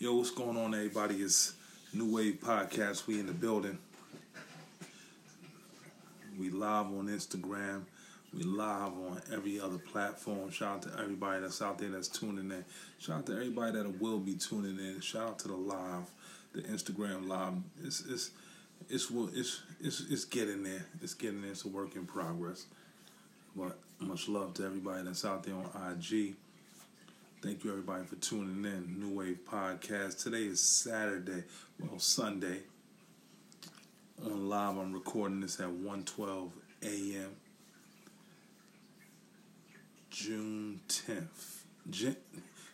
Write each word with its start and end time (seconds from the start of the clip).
Yo, 0.00 0.14
what's 0.14 0.30
going 0.30 0.56
on, 0.56 0.74
everybody? 0.74 1.16
It's 1.16 1.52
New 1.92 2.14
Wave 2.14 2.40
Podcast. 2.40 3.06
We 3.06 3.20
in 3.20 3.26
the 3.26 3.34
building. 3.34 3.76
We 6.38 6.48
live 6.48 6.86
on 6.86 7.08
Instagram. 7.08 7.82
We 8.32 8.44
live 8.44 8.94
on 8.94 9.20
every 9.30 9.60
other 9.60 9.76
platform. 9.76 10.48
Shout 10.52 10.76
out 10.76 10.82
to 10.84 11.02
everybody 11.02 11.42
that's 11.42 11.60
out 11.60 11.76
there 11.76 11.90
that's 11.90 12.08
tuning 12.08 12.50
in. 12.50 12.64
Shout 12.98 13.18
out 13.18 13.26
to 13.26 13.32
everybody 13.34 13.72
that 13.72 14.00
will 14.00 14.18
be 14.20 14.36
tuning 14.36 14.78
in. 14.78 15.02
Shout 15.02 15.22
out 15.22 15.38
to 15.40 15.48
the 15.48 15.56
live, 15.56 16.10
the 16.54 16.62
Instagram 16.62 17.28
live. 17.28 17.52
It's 17.84 18.00
it's 18.08 18.30
it's 18.88 19.10
it's 19.34 19.62
it's 19.82 20.00
it's 20.08 20.24
getting 20.24 20.62
there. 20.62 20.86
It's 21.02 21.12
getting 21.12 21.42
there. 21.42 21.50
It's 21.50 21.66
a 21.66 21.68
work 21.68 21.94
in 21.94 22.06
progress. 22.06 22.64
But 23.54 23.76
much 23.98 24.30
love 24.30 24.54
to 24.54 24.64
everybody 24.64 25.02
that's 25.04 25.26
out 25.26 25.42
there 25.42 25.56
on 25.56 25.92
IG. 25.92 26.36
Thank 27.42 27.64
you 27.64 27.70
everybody 27.70 28.04
for 28.04 28.16
tuning 28.16 28.64
in. 28.70 29.00
New 29.00 29.18
Wave 29.18 29.38
Podcast. 29.50 30.22
Today 30.22 30.42
is 30.42 30.60
Saturday, 30.60 31.44
well 31.78 31.98
Sunday. 31.98 32.58
On 34.22 34.48
live, 34.48 34.76
I'm 34.76 34.92
recording 34.92 35.40
this 35.40 35.58
at 35.58 35.68
1:12 35.68 36.50
a.m. 36.82 37.30
June 40.10 40.80
10th. 40.88 41.62
Jan- 41.88 42.16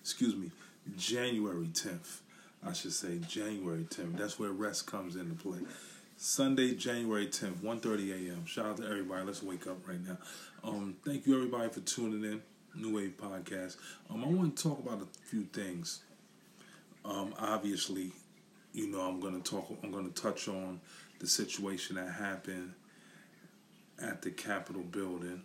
excuse 0.00 0.34
me, 0.34 0.50
January 0.96 1.66
10th. 1.66 2.20
I 2.66 2.73
should 2.73 2.92
say 2.92 3.18
January 3.28 3.84
10th. 3.84 4.16
That's 4.16 4.37
where 4.37 4.51
rest 4.51 4.87
comes 4.87 5.14
into 5.14 5.34
play. 5.34 5.60
Sunday, 6.16 6.74
January 6.74 7.28
10th, 7.28 7.59
1.30 7.62 8.30
a.m. 8.30 8.46
Shout 8.46 8.66
out 8.66 8.76
to 8.78 8.84
everybody. 8.84 9.24
Let's 9.24 9.42
wake 9.42 9.66
up 9.68 9.87
right 9.87 10.04
now. 10.04 10.16
Um, 10.64 10.96
thank 11.04 11.26
you 11.26 11.37
everybody 11.37 11.68
for 11.68 11.80
tuning 11.80 12.24
in. 12.24 12.42
New 12.76 12.94
Wave 12.94 13.14
Podcast. 13.16 13.76
Um, 14.10 14.24
I 14.24 14.28
want 14.28 14.56
to 14.56 14.62
talk 14.62 14.78
about 14.78 15.00
a 15.02 15.06
few 15.26 15.44
things. 15.44 16.02
Um, 17.04 17.34
obviously, 17.38 18.12
you 18.72 18.88
know, 18.88 19.00
I'm 19.00 19.20
going 19.20 19.40
to 19.40 19.51
talk. 19.51 19.73
I'm 19.82 19.90
going 19.90 20.12
to 20.12 20.23
touch 20.23 20.48
on 20.48 20.80
the 21.18 21.26
situation 21.26 21.96
that 21.96 22.12
happened 22.12 22.74
at 24.01 24.23
the 24.23 24.30
Capitol 24.30 24.82
building 24.82 25.42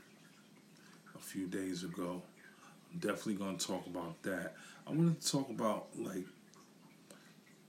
a 1.15 1.19
few 1.19 1.47
days 1.47 1.83
ago. 1.83 2.21
I'm 2.91 2.99
definitely 2.99 3.35
going 3.35 3.57
to 3.57 3.67
talk 3.67 3.85
about 3.87 4.21
that. 4.23 4.55
I 4.85 4.91
want 4.91 5.21
to 5.21 5.31
talk 5.31 5.49
about 5.49 5.87
like 5.97 6.25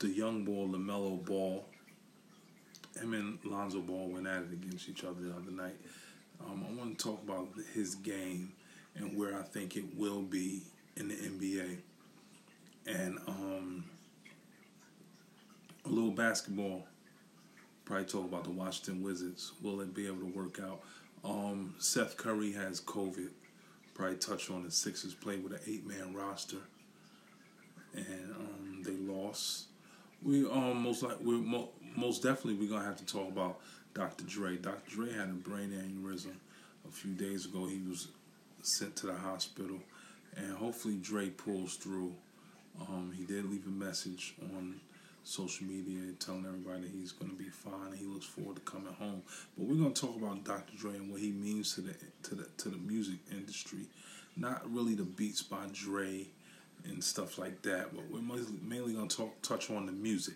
the 0.00 0.08
young 0.08 0.44
ball, 0.44 0.68
LaMelo 0.68 1.24
Ball. 1.24 1.64
Him 3.00 3.14
and 3.14 3.38
Lonzo 3.44 3.80
Ball 3.80 4.08
went 4.08 4.26
at 4.26 4.42
it 4.42 4.52
against 4.52 4.88
each 4.88 5.04
other 5.04 5.20
the 5.20 5.30
other 5.30 5.50
night. 5.50 5.76
Um, 6.44 6.66
I 6.68 6.72
want 6.72 6.98
to 6.98 7.04
talk 7.04 7.22
about 7.22 7.48
his 7.72 7.94
game 7.94 8.52
and 8.96 9.16
where 9.16 9.38
I 9.38 9.42
think 9.42 9.76
it 9.76 9.84
will 9.96 10.22
be 10.22 10.62
in 10.96 11.08
the 11.08 11.14
NBA. 11.14 11.78
And 12.86 13.18
um, 13.26 13.84
a 15.84 15.88
little 15.88 16.10
basketball. 16.10 16.86
Probably 17.84 18.06
talk 18.06 18.24
about 18.24 18.44
the 18.44 18.50
Washington 18.50 19.02
Wizards. 19.02 19.52
Will 19.60 19.80
it 19.80 19.94
be 19.94 20.06
able 20.06 20.20
to 20.20 20.26
work 20.26 20.60
out? 20.62 20.82
Um, 21.24 21.74
Seth 21.78 22.16
Curry 22.16 22.52
has 22.52 22.80
COVID. 22.80 23.30
Probably 23.94 24.16
touch 24.16 24.50
on 24.50 24.64
the 24.64 24.70
Sixers 24.70 25.14
play 25.14 25.36
with 25.36 25.52
an 25.52 25.60
eight 25.66 25.86
man 25.86 26.14
roster, 26.14 26.58
and 27.94 28.34
um, 28.36 28.82
they 28.84 28.92
lost. 28.92 29.66
We 30.22 30.48
um, 30.48 30.82
most 30.82 31.02
like 31.02 31.18
we 31.20 31.34
mo- 31.34 31.70
most 31.94 32.22
definitely 32.22 32.54
we're 32.54 32.70
gonna 32.70 32.86
have 32.86 32.96
to 32.96 33.04
talk 33.04 33.28
about 33.28 33.60
Dr. 33.92 34.24
Dre. 34.24 34.56
Dr. 34.56 34.90
Dre 34.90 35.12
had 35.12 35.28
a 35.28 35.32
brain 35.32 35.70
aneurysm 35.70 36.36
a 36.88 36.90
few 36.90 37.12
days 37.12 37.44
ago. 37.44 37.66
He 37.66 37.82
was 37.86 38.08
sent 38.62 38.96
to 38.96 39.06
the 39.06 39.14
hospital, 39.14 39.78
and 40.36 40.52
hopefully 40.56 40.96
Dre 41.00 41.28
pulls 41.30 41.76
through. 41.76 42.14
Um, 42.80 43.12
he 43.16 43.24
did 43.24 43.50
leave 43.50 43.66
a 43.66 43.70
message 43.70 44.34
on 44.54 44.80
social 45.24 45.66
media 45.66 46.12
telling 46.18 46.46
everybody 46.46 46.88
he's 46.88 47.12
going 47.12 47.30
to 47.30 47.36
be 47.36 47.48
fine 47.48 47.92
he 47.96 48.06
looks 48.06 48.26
forward 48.26 48.56
to 48.56 48.62
coming 48.62 48.92
home. 48.94 49.22
But 49.56 49.66
we're 49.66 49.76
going 49.76 49.92
to 49.92 50.00
talk 50.00 50.16
about 50.16 50.44
Dr. 50.44 50.76
Dre 50.76 50.94
and 50.94 51.10
what 51.10 51.20
he 51.20 51.30
means 51.30 51.74
to 51.74 51.82
the 51.82 51.94
to 52.24 52.34
the 52.34 52.46
to 52.58 52.68
the 52.68 52.78
music 52.78 53.18
industry, 53.30 53.86
not 54.36 54.62
really 54.72 54.94
the 54.94 55.04
beats 55.04 55.42
by 55.42 55.66
Dre 55.72 56.26
and 56.84 57.02
stuff 57.02 57.38
like 57.38 57.62
that. 57.62 57.94
But 57.94 58.10
we're 58.10 58.22
mainly 58.62 58.94
going 58.94 59.08
to 59.08 59.16
talk 59.16 59.42
touch 59.42 59.70
on 59.70 59.86
the 59.86 59.92
music, 59.92 60.34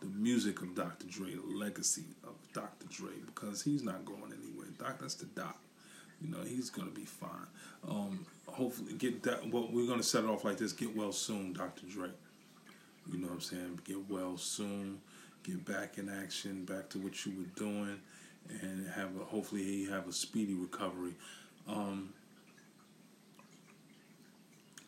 the 0.00 0.06
music 0.06 0.60
of 0.62 0.74
Dr. 0.74 1.06
Dre, 1.06 1.34
the 1.34 1.56
legacy 1.56 2.04
of 2.24 2.34
Dr. 2.52 2.86
Dre, 2.90 3.12
because 3.26 3.62
he's 3.62 3.82
not 3.82 4.04
going 4.04 4.32
anywhere. 4.32 4.68
Doc, 4.78 4.98
that's 5.00 5.14
the 5.14 5.26
doc. 5.26 5.58
You 6.20 6.30
know, 6.30 6.42
he's 6.42 6.70
gonna 6.70 6.90
be 6.90 7.04
fine. 7.04 7.46
Um, 7.88 8.26
hopefully, 8.46 8.94
get 8.94 9.22
that. 9.22 9.48
Well, 9.50 9.68
we're 9.70 9.86
gonna 9.86 10.02
set 10.02 10.24
it 10.24 10.30
off 10.30 10.44
like 10.44 10.58
this. 10.58 10.72
Get 10.72 10.96
well 10.96 11.12
soon, 11.12 11.52
Dr. 11.52 11.86
Dre. 11.86 12.10
You 13.10 13.18
know 13.18 13.28
what 13.28 13.34
I'm 13.34 13.40
saying? 13.40 13.80
Get 13.84 14.08
well 14.10 14.36
soon. 14.36 15.00
Get 15.44 15.64
back 15.64 15.98
in 15.98 16.08
action. 16.08 16.64
Back 16.64 16.88
to 16.90 16.98
what 16.98 17.24
you 17.24 17.32
were 17.38 17.60
doing, 17.60 18.00
and 18.62 18.88
have 18.90 19.16
a, 19.20 19.24
hopefully 19.24 19.62
he 19.62 19.86
have 19.86 20.08
a 20.08 20.12
speedy 20.12 20.54
recovery. 20.54 21.14
Um, 21.68 22.12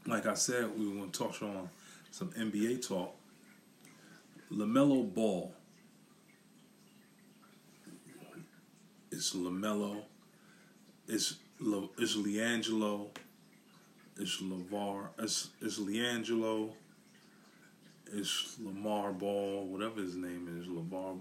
like 0.06 0.26
I 0.26 0.34
said, 0.34 0.76
we 0.78 0.88
were 0.88 0.96
gonna 0.96 1.12
touch 1.12 1.42
on 1.42 1.68
some 2.10 2.30
NBA 2.30 2.86
talk. 2.86 3.14
LaMelo 4.52 5.14
Ball. 5.14 5.52
It's 9.12 9.34
LaMelo 9.34 10.02
it's 11.10 11.34
Le, 11.58 11.88
it's 11.98 12.16
LiAngelo, 12.16 13.08
it's 14.16 14.40
LaVar, 14.40 15.08
it's 15.18 15.48
it's 15.60 15.78
LiAngelo, 15.78 16.70
it's 18.12 18.56
Lamar 18.64 19.12
Ball, 19.12 19.66
whatever 19.66 20.00
his 20.00 20.14
name 20.14 20.48
is, 20.60 20.68
LaVar, 20.68 21.18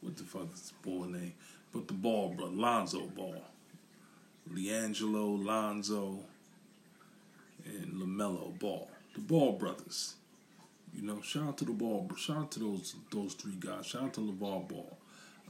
what 0.00 0.16
the 0.16 0.24
fuck 0.24 0.48
is 0.52 0.60
his 0.60 0.72
ball 0.82 1.04
name? 1.04 1.32
But 1.72 1.88
the 1.88 1.94
ball, 1.94 2.34
bro, 2.36 2.46
Lonzo 2.46 3.06
Ball, 3.06 3.42
LiAngelo, 4.52 5.44
Lonzo, 5.44 6.18
and 7.64 7.92
LaMelo 7.94 8.58
Ball, 8.58 8.88
the 9.14 9.20
Ball 9.20 9.52
brothers. 9.52 10.14
You 10.94 11.02
know, 11.02 11.20
shout 11.22 11.44
out 11.44 11.58
to 11.58 11.64
the 11.64 11.72
ball. 11.72 12.10
Shout 12.18 12.36
out 12.36 12.50
to 12.52 12.58
those 12.60 12.96
those 13.12 13.34
three 13.34 13.56
guys. 13.58 13.86
Shout 13.86 14.02
out 14.02 14.14
to 14.14 14.20
LaVar 14.20 14.68
Ball. 14.68 14.98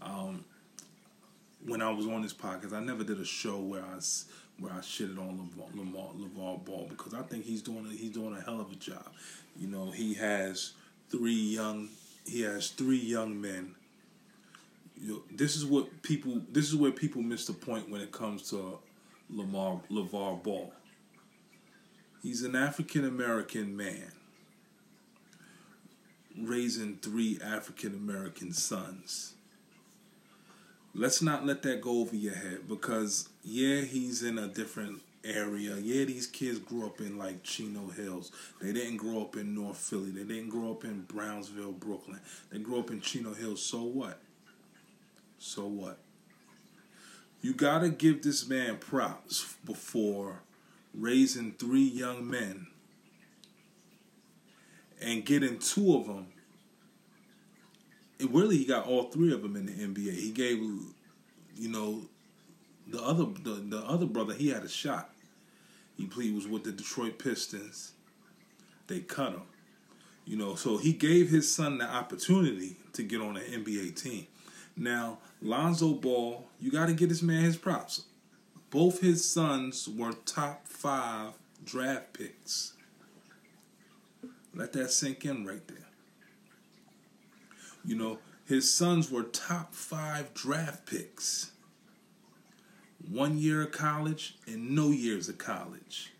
Um, 0.02 0.44
when 1.66 1.82
I 1.82 1.90
was 1.90 2.06
on 2.06 2.22
this 2.22 2.32
podcast, 2.32 2.72
I 2.72 2.80
never 2.80 3.04
did 3.04 3.20
a 3.20 3.24
show 3.24 3.58
where 3.58 3.82
I 3.82 3.98
where 4.58 4.72
I 4.72 4.78
shitted 4.78 5.18
on 5.18 5.50
Lamar, 5.74 6.10
LaVar 6.18 6.64
Ball 6.64 6.86
because 6.90 7.14
I 7.14 7.22
think 7.22 7.44
he's 7.44 7.62
doing 7.62 7.86
a, 7.86 7.94
he's 7.94 8.12
doing 8.12 8.36
a 8.36 8.40
hell 8.40 8.60
of 8.60 8.70
a 8.70 8.76
job. 8.76 9.06
You 9.56 9.68
know, 9.68 9.90
he 9.90 10.14
has 10.14 10.72
three 11.10 11.32
young 11.32 11.88
he 12.26 12.42
has 12.42 12.68
three 12.68 12.98
young 12.98 13.40
men. 13.40 13.74
You 15.00 15.12
know, 15.12 15.22
this 15.34 15.56
is 15.56 15.64
what 15.64 16.02
people 16.02 16.40
this 16.50 16.68
is 16.68 16.76
where 16.76 16.92
people 16.92 17.22
miss 17.22 17.46
the 17.46 17.52
point 17.52 17.90
when 17.90 18.00
it 18.00 18.12
comes 18.12 18.50
to 18.50 18.78
Lamar 19.30 19.80
LaVar 19.90 20.42
Ball. 20.42 20.72
He's 22.22 22.42
an 22.42 22.54
African 22.54 23.04
American 23.04 23.76
man 23.76 24.12
raising 26.38 26.96
three 26.96 27.38
African 27.42 27.94
American 27.94 28.52
sons 28.52 29.34
let's 30.94 31.22
not 31.22 31.46
let 31.46 31.62
that 31.62 31.80
go 31.80 32.00
over 32.00 32.16
your 32.16 32.34
head 32.34 32.68
because 32.68 33.28
yeah, 33.44 33.82
he's 33.82 34.22
in 34.22 34.38
a 34.38 34.48
different 34.48 35.02
area. 35.24 35.76
Yeah, 35.76 36.04
these 36.04 36.26
kids 36.26 36.58
grew 36.58 36.86
up 36.86 37.00
in 37.00 37.18
like 37.18 37.42
Chino 37.42 37.88
Hills. 37.88 38.32
They 38.60 38.72
didn't 38.72 38.96
grow 38.96 39.22
up 39.22 39.36
in 39.36 39.54
North 39.54 39.76
Philly. 39.76 40.10
They 40.10 40.24
didn't 40.24 40.50
grow 40.50 40.72
up 40.72 40.84
in 40.84 41.02
Brownsville, 41.02 41.72
Brooklyn. 41.72 42.20
They 42.50 42.58
grew 42.58 42.78
up 42.78 42.90
in 42.90 43.00
Chino 43.00 43.34
Hills. 43.34 43.62
So 43.62 43.82
what? 43.82 44.20
So 45.38 45.66
what? 45.66 45.98
You 47.42 47.54
gotta 47.54 47.88
give 47.88 48.22
this 48.22 48.48
man 48.48 48.76
props 48.76 49.56
before 49.64 50.42
raising 50.94 51.52
three 51.52 51.84
young 51.84 52.28
men 52.28 52.66
and 55.00 55.24
getting 55.24 55.58
two 55.58 55.96
of 55.96 56.06
them 56.06 56.26
really 58.28 58.58
he 58.58 58.64
got 58.64 58.86
all 58.86 59.04
three 59.04 59.32
of 59.32 59.42
them 59.42 59.56
in 59.56 59.66
the 59.66 59.72
NBA. 59.72 60.14
He 60.14 60.30
gave, 60.30 60.58
you 60.58 61.68
know, 61.68 62.02
the 62.86 63.02
other 63.02 63.24
the, 63.24 63.54
the 63.54 63.78
other 63.78 64.06
brother 64.06 64.34
he 64.34 64.48
had 64.48 64.64
a 64.64 64.68
shot. 64.68 65.10
He 65.96 66.06
played 66.06 66.34
was 66.34 66.48
with 66.48 66.64
the 66.64 66.72
Detroit 66.72 67.18
Pistons. 67.18 67.92
They 68.86 69.00
cut 69.00 69.32
him, 69.32 69.42
you 70.24 70.36
know. 70.36 70.54
So 70.54 70.78
he 70.78 70.92
gave 70.92 71.30
his 71.30 71.54
son 71.54 71.78
the 71.78 71.84
opportunity 71.84 72.76
to 72.94 73.02
get 73.02 73.20
on 73.20 73.36
an 73.36 73.44
NBA 73.44 74.00
team. 74.00 74.26
Now 74.76 75.18
Lonzo 75.40 75.94
Ball, 75.94 76.46
you 76.58 76.70
got 76.70 76.86
to 76.86 76.94
get 76.94 77.08
this 77.08 77.22
man 77.22 77.44
his 77.44 77.56
props. 77.56 78.04
Both 78.70 79.00
his 79.00 79.28
sons 79.28 79.88
were 79.88 80.12
top 80.12 80.66
five 80.66 81.32
draft 81.64 82.12
picks. 82.12 82.74
Let 84.54 84.72
that 84.72 84.90
sink 84.90 85.24
in 85.24 85.46
right 85.46 85.66
there. 85.68 85.89
You 87.84 87.96
know, 87.96 88.18
his 88.46 88.72
sons 88.72 89.10
were 89.10 89.22
top 89.22 89.74
five 89.74 90.34
draft 90.34 90.86
picks. 90.86 91.52
One 93.08 93.38
year 93.38 93.62
of 93.62 93.72
college 93.72 94.36
and 94.46 94.70
no 94.74 94.90
years 94.90 95.28
of 95.28 95.38
college. 95.38 96.12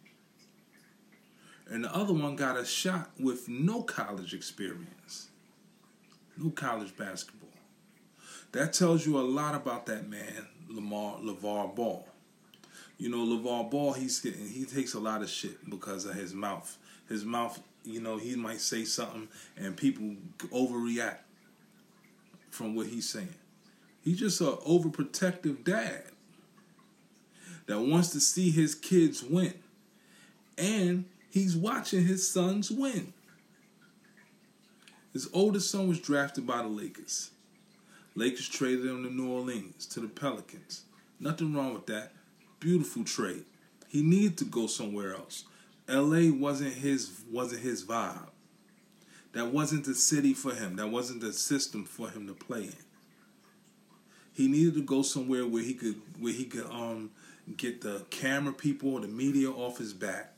and 1.71 1.85
the 1.85 1.95
other 1.95 2.13
one 2.13 2.35
got 2.35 2.57
a 2.59 2.65
shot 2.65 3.11
with 3.19 3.49
no 3.49 3.83
college 3.83 4.35
experience, 4.35 5.29
no 6.37 6.51
college 6.51 6.97
basketball. 6.97 7.49
That 8.53 8.73
tells 8.73 9.07
you 9.07 9.19
a 9.19 9.23
lot 9.23 9.55
about 9.55 9.87
that 9.87 10.09
man, 10.09 10.49
Lamar 10.69 11.19
LaVar 11.21 11.75
Ball. 11.77 12.07
You 12.99 13.09
know, 13.09 13.19
LaVar 13.19 13.71
Ball, 13.71 13.93
he's 13.93 14.19
getting, 14.21 14.49
he 14.49 14.65
takes 14.65 14.95
a 14.95 15.01
lot 15.01 15.23
of 15.23 15.31
shit 15.31 15.69
because 15.71 16.05
of 16.05 16.15
his 16.15 16.35
mouth. 16.35 16.77
His 17.09 17.25
mouth, 17.25 17.61
you 17.85 18.01
know, 18.01 18.17
he 18.19 18.35
might 18.35 18.61
say 18.61 18.85
something 18.85 19.29
and 19.57 19.77
people 19.77 20.17
overreact 20.53 21.19
from 22.51 22.75
what 22.75 22.87
he's 22.89 23.09
saying. 23.09 23.35
He's 24.03 24.19
just 24.19 24.41
an 24.41 24.49
overprotective 24.67 25.65
dad 25.65 26.03
that 27.67 27.81
wants 27.81 28.11
to 28.11 28.21
see 28.21 28.51
his 28.51 28.75
kids 28.75 29.23
win. 29.23 29.55
And 30.59 31.05
he's 31.31 31.57
watching 31.57 32.05
his 32.05 32.29
sons 32.29 32.71
win. 32.71 33.13
His 35.13 35.29
oldest 35.33 35.71
son 35.71 35.89
was 35.89 36.01
drafted 36.01 36.47
by 36.47 36.59
the 36.59 36.69
Lakers. 36.69 37.31
Lakers 38.15 38.49
traded 38.49 38.87
him 38.87 39.05
to 39.05 39.11
New 39.11 39.31
Orleans, 39.31 39.87
to 39.87 40.01
the 40.01 40.09
Pelicans. 40.09 40.83
Nothing 41.19 41.55
wrong 41.55 41.75
with 41.75 41.87
that. 41.87 42.13
Beautiful 42.59 43.05
trade. 43.05 43.45
He 43.89 44.03
needed 44.03 44.39
to 44.39 44.45
go 44.45 44.67
somewhere 44.67 45.15
else. 45.15 45.45
LA 45.89 46.31
wasn't 46.31 46.75
his 46.75 47.23
wasn't 47.31 47.63
his 47.63 47.85
vibe. 47.85 48.29
That 49.33 49.53
wasn't 49.53 49.85
the 49.85 49.95
city 49.95 50.35
for 50.35 50.55
him. 50.55 50.77
That 50.77 50.89
wasn't 50.89 51.21
the 51.21 51.33
system 51.33 51.85
for 51.85 52.11
him 52.11 52.27
to 52.27 52.35
play 52.35 52.65
in. 52.65 52.75
He 54.33 54.49
needed 54.49 54.75
to 54.75 54.83
go 54.83 55.03
somewhere 55.03 55.47
where 55.47 55.63
he 55.63 55.75
could 55.75 56.01
where 56.19 56.33
he 56.33 56.45
could 56.45 56.67
um 56.67 57.11
get 57.57 57.81
the 57.81 58.05
camera 58.11 58.53
people, 58.53 59.01
the 59.01 59.09
media 59.09 59.51
off 59.51 59.79
his 59.79 59.93
back. 59.93 60.33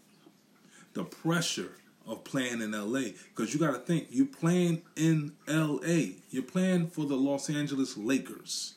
The 0.95 1.05
pressure 1.05 1.73
of 2.07 2.25
playing 2.25 2.61
in 2.61 2.73
LA 2.73 3.11
because 3.35 3.55
you 3.55 3.61
got 3.61 3.73
to 3.73 3.79
think 3.79 4.09
you're 4.11 4.27
playing 4.27 4.83
in 4.97 5.33
LA. 5.47 6.15
You're 6.31 6.43
playing 6.43 6.89
for 6.89 7.07
the 7.07 7.17
Los 7.17 7.49
Angeles 7.49 7.97
Lakers. 7.97 8.75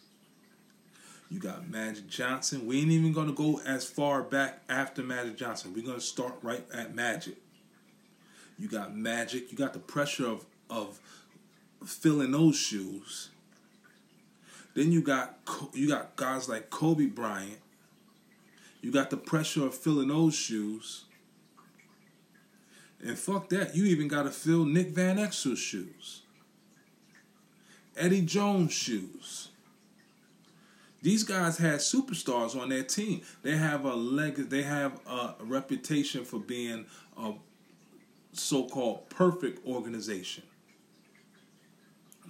You 1.30 1.40
got 1.40 1.68
Magic 1.70 2.08
Johnson. 2.08 2.68
We 2.68 2.82
ain't 2.82 2.92
even 2.92 3.12
going 3.12 3.28
to 3.28 3.34
go 3.34 3.60
as 3.66 3.84
far 3.84 4.22
back 4.22 4.62
after 4.70 5.02
Magic 5.02 5.38
Johnson. 5.38 5.74
We're 5.74 5.84
going 5.84 6.00
to 6.00 6.06
start 6.06 6.36
right 6.42 6.64
at 6.72 6.94
Magic. 6.94 7.36
You 8.58 8.68
got 8.68 8.96
Magic. 8.96 9.52
You 9.52 9.58
got 9.58 9.74
the 9.74 9.80
pressure 9.80 10.28
of 10.28 10.46
of 10.70 11.00
filling 11.86 12.32
those 12.32 12.56
shoes. 12.56 13.30
Then 14.74 14.92
you 14.92 15.02
got 15.02 15.38
you 15.74 15.88
got 15.88 16.16
guys 16.16 16.50
like 16.50 16.70
Kobe 16.70 17.06
Bryant. 17.06 17.60
You 18.82 18.92
got 18.92 19.10
the 19.10 19.18
pressure 19.18 19.66
of 19.66 19.74
filling 19.76 20.10
those 20.10 20.36
shoes. 20.36 21.06
And 23.04 23.18
fuck 23.18 23.50
that, 23.50 23.76
you 23.76 23.86
even 23.86 24.08
got 24.08 24.24
to 24.24 24.32
fill 24.32 24.66
Nick 24.66 24.90
Van 24.90 25.18
Exel's 25.18 25.60
shoes. 25.60 26.22
Eddie 27.96 28.22
Jones' 28.22 28.74
shoes. 28.74 29.50
These 31.02 31.24
guys 31.24 31.58
had 31.58 31.76
superstars 31.76 32.60
on 32.60 32.70
their 32.70 32.84
team. 32.84 33.22
They 33.44 33.56
have 33.56 33.86
a 33.86 33.94
leg. 33.94 34.36
They 34.50 34.64
have 34.64 35.00
a 35.08 35.36
reputation 35.40 36.26
for 36.26 36.40
being 36.40 36.86
a 37.16 37.34
so-called 38.38 39.10
perfect 39.10 39.66
organization. 39.66 40.44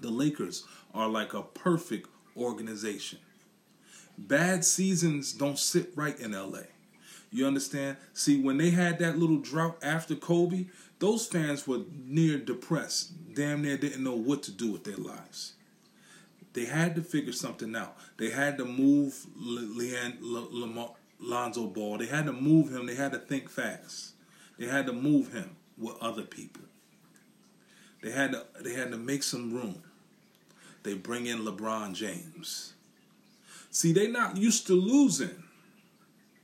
The 0.02 0.10
Lakers 0.10 0.66
are 0.94 1.08
like 1.08 1.34
a 1.34 1.42
perfect 1.42 2.10
organization. 2.38 3.20
Bad 4.18 4.64
seasons 4.64 5.34
don't 5.34 5.60
sit 5.60 5.92
right 5.96 6.20
in 6.20 6.32
LA. 6.32 6.62
You 7.32 7.48
understand? 7.48 7.98
See, 8.14 8.42
when 8.42 8.58
they 8.58 8.70
had 8.70 9.00
that 9.00 9.18
little 9.18 9.40
drought 9.40 9.78
after 9.82 10.16
Kobe, 10.16 10.68
those 11.00 11.28
fans 11.28 11.68
were 11.68 11.82
near 12.06 12.38
depressed. 12.38 13.34
Damn 13.34 13.62
near 13.62 13.78
didn't 13.78 14.04
know 14.04 14.16
what 14.16 14.44
to 14.44 14.52
do 14.52 14.72
with 14.72 14.86
their 14.86 14.96
lives. 14.96 15.54
They 16.54 16.66
had 16.66 16.96
to 16.96 17.02
figure 17.02 17.34
something 17.34 17.76
out. 17.76 17.98
They 18.18 18.30
had 18.30 18.58
to 18.60 18.66
move 18.66 19.26
Leand, 19.36 20.20
Lonzo 21.20 21.68
Ball. 21.68 21.98
They 21.98 22.06
had 22.06 22.26
to 22.28 22.34
move 22.34 22.74
him. 22.74 22.86
They 22.86 22.96
had 22.96 23.12
to 23.12 23.20
think 23.20 23.50
fast. 23.50 24.14
They 24.58 24.68
had 24.68 24.86
to 24.86 24.94
move 24.94 25.34
him 25.34 25.58
with 25.78 25.96
other 26.02 26.24
people. 26.24 26.64
They 28.02 28.12
had 28.12 28.34
to 28.34 28.46
they 28.62 28.74
had 28.74 28.92
to 28.92 28.98
make 28.98 29.24
some 29.24 29.54
room. 29.54 29.82
They 30.84 30.94
bring 30.94 31.26
in 31.26 31.40
LeBron 31.40 31.96
James. 31.96 32.74
See, 33.72 33.92
they're 33.92 34.12
not 34.12 34.38
used 34.38 34.68
to 34.68 34.74
losing. 34.74 35.44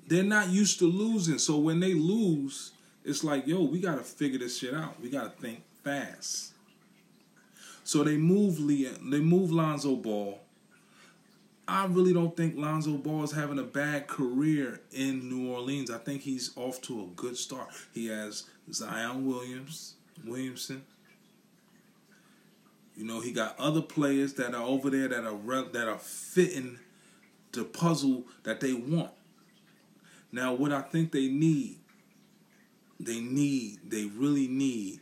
They're 0.08 0.24
not 0.24 0.50
used 0.50 0.80
to 0.80 0.86
losing. 0.86 1.38
So 1.38 1.58
when 1.58 1.80
they 1.80 1.94
lose, 1.94 2.72
it's 3.06 3.24
like, 3.24 3.48
yo, 3.48 3.64
we 3.64 3.80
gotta 3.80 4.04
figure 4.04 4.40
this 4.40 4.58
shit 4.58 4.74
out. 4.74 5.00
We 5.00 5.10
gotta 5.10 5.30
think 5.30 5.64
fast. 5.84 6.52
So 7.84 8.04
they 8.04 8.18
move 8.18 8.60
Leon, 8.60 9.10
they 9.10 9.20
move 9.20 9.52
Lonzo 9.52 9.96
Ball. 9.96 10.41
I 11.72 11.86
really 11.86 12.12
don't 12.12 12.36
think 12.36 12.58
Lonzo 12.58 12.98
Ball 12.98 13.24
is 13.24 13.32
having 13.32 13.58
a 13.58 13.64
bad 13.64 14.08
career 14.08 14.82
in 14.92 15.30
New 15.30 15.54
Orleans. 15.54 15.90
I 15.90 16.00
think 16.00 16.22
he's 16.22 16.52
off 16.58 16.82
to 16.82 17.04
a 17.04 17.06
good 17.16 17.38
start. 17.38 17.70
He 17.94 18.08
has 18.08 18.44
Zion 18.74 19.26
Williams, 19.26 19.96
Williamson. 20.26 20.84
You 22.98 23.06
know, 23.06 23.22
he 23.22 23.32
got 23.32 23.58
other 23.58 23.82
players 23.82 24.34
that 24.34 24.54
are 24.54 24.62
over 24.62 24.90
there 24.90 25.08
that 25.08 25.24
are 25.24 25.64
that 25.72 25.88
are 25.88 25.98
fitting 25.98 26.78
the 27.54 27.64
puzzle 27.64 28.26
that 28.44 28.60
they 28.60 28.74
want. 28.74 29.12
Now, 30.30 30.54
what 30.54 30.74
I 30.74 30.82
think 30.82 31.14
they 31.14 31.30
need, 31.30 31.78
they 33.00 33.22
need, 33.22 33.80
they 33.90 34.08
really 34.08 34.50
need 34.50 35.00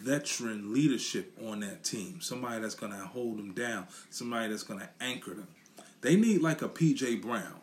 veteran 0.00 0.72
leadership 0.72 1.36
on 1.46 1.60
that 1.60 1.84
team. 1.84 2.22
Somebody 2.22 2.62
that's 2.62 2.74
going 2.74 2.92
to 2.92 2.98
hold 2.98 3.38
them 3.38 3.52
down. 3.52 3.88
Somebody 4.08 4.48
that's 4.48 4.62
going 4.62 4.80
to 4.80 4.88
anchor 5.02 5.34
them. 5.34 5.48
They 6.06 6.14
need 6.14 6.40
like 6.40 6.62
a 6.62 6.68
PJ 6.68 7.20
Brown. 7.20 7.60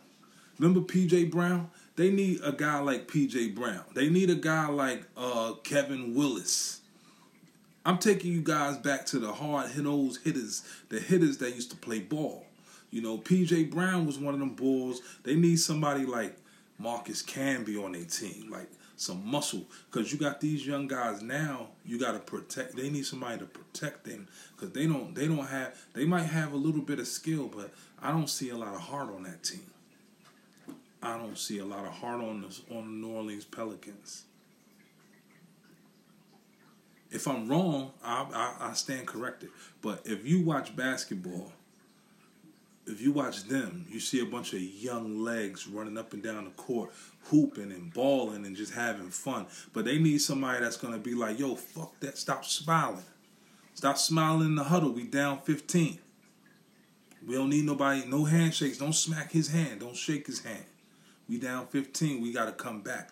Remember 0.59 0.81
PJ 0.81 1.31
Brown? 1.31 1.69
They 1.95 2.09
need 2.11 2.41
a 2.43 2.51
guy 2.51 2.77
like 2.81 3.07
PJ 3.07 3.55
Brown. 3.55 3.85
They 3.95 4.09
need 4.09 4.29
a 4.29 4.35
guy 4.35 4.67
like 4.67 5.05
uh, 5.15 5.53
Kevin 5.63 6.13
Willis. 6.13 6.81
I'm 7.85 7.99
taking 7.99 8.33
you 8.33 8.41
guys 8.41 8.77
back 8.77 9.05
to 9.07 9.19
the 9.19 9.31
hard 9.31 9.71
hit 9.71 9.85
those 9.85 10.17
hitters, 10.17 10.61
the 10.89 10.99
hitters 10.99 11.37
that 11.37 11.55
used 11.55 11.71
to 11.71 11.77
play 11.77 11.99
ball. 11.99 12.45
You 12.91 13.01
know, 13.01 13.17
PJ 13.17 13.71
Brown 13.71 14.05
was 14.05 14.19
one 14.19 14.33
of 14.33 14.41
them 14.41 14.55
bulls. 14.55 14.99
They 15.23 15.35
need 15.35 15.61
somebody 15.61 16.05
like 16.05 16.35
Marcus 16.77 17.23
Camby 17.23 17.81
on 17.81 17.93
their 17.93 18.03
team, 18.03 18.51
like 18.51 18.69
some 18.97 19.25
muscle. 19.25 19.65
Because 19.89 20.11
you 20.11 20.17
got 20.17 20.41
these 20.41 20.67
young 20.67 20.87
guys 20.87 21.21
now, 21.21 21.69
you 21.85 21.97
got 21.97 22.11
to 22.11 22.19
protect. 22.19 22.75
They 22.75 22.89
need 22.89 23.05
somebody 23.05 23.39
to 23.39 23.45
protect 23.45 24.03
them 24.03 24.27
because 24.55 24.73
they 24.73 24.85
don't. 24.85 25.15
They 25.15 25.27
don't 25.27 25.47
have. 25.47 25.75
They 25.93 26.05
might 26.05 26.25
have 26.25 26.53
a 26.53 26.57
little 26.57 26.81
bit 26.81 26.99
of 26.99 27.07
skill, 27.07 27.47
but 27.47 27.71
I 28.03 28.11
don't 28.11 28.29
see 28.29 28.49
a 28.49 28.57
lot 28.57 28.75
of 28.75 28.81
heart 28.81 29.09
on 29.09 29.23
that 29.23 29.43
team. 29.43 29.65
I 31.01 31.17
don't 31.17 31.37
see 31.37 31.57
a 31.57 31.65
lot 31.65 31.85
of 31.85 31.93
heart 31.93 32.21
on 32.21 32.41
the 32.41 32.75
on 32.75 33.01
New 33.01 33.09
Orleans 33.09 33.45
Pelicans. 33.45 34.25
If 37.09 37.27
I'm 37.27 37.47
wrong, 37.47 37.93
I, 38.03 38.27
I, 38.33 38.69
I 38.69 38.73
stand 38.73 39.07
corrected. 39.07 39.49
But 39.81 40.01
if 40.05 40.27
you 40.27 40.41
watch 40.41 40.75
basketball 40.75 41.51
if 42.85 43.01
you 43.01 43.11
watch 43.11 43.43
them, 43.45 43.85
you 43.89 43.99
see 43.99 44.19
a 44.19 44.25
bunch 44.25 44.53
of 44.53 44.61
young 44.61 45.19
legs 45.19 45.67
running 45.67 45.97
up 45.97 46.13
and 46.13 46.21
down 46.21 46.45
the 46.45 46.51
court, 46.51 46.91
hooping 47.23 47.71
and 47.71 47.93
balling 47.93 48.45
and 48.45 48.55
just 48.55 48.73
having 48.73 49.09
fun. 49.09 49.47
But 49.71 49.85
they 49.85 49.99
need 49.99 50.19
somebody 50.21 50.59
that's 50.59 50.77
gonna 50.77 50.97
be 50.97 51.15
like, 51.15 51.39
yo, 51.39 51.55
fuck 51.55 51.99
that, 52.01 52.17
stop 52.17 52.43
smiling. 52.43 53.05
Stop 53.73 53.97
smiling 53.97 54.47
in 54.47 54.55
the 54.55 54.65
huddle. 54.65 54.91
We 54.91 55.03
down 55.03 55.39
15. 55.39 55.99
We 57.25 57.35
don't 57.35 57.49
need 57.49 57.65
nobody, 57.65 58.05
no 58.05 58.25
handshakes. 58.25 58.77
Don't 58.77 58.93
smack 58.93 59.31
his 59.31 59.49
hand. 59.49 59.79
Don't 59.79 59.95
shake 59.95 60.27
his 60.27 60.43
hand. 60.43 60.65
We 61.29 61.39
down 61.39 61.67
15. 61.67 62.21
We 62.21 62.33
gotta 62.33 62.51
come 62.51 62.81
back. 62.81 63.11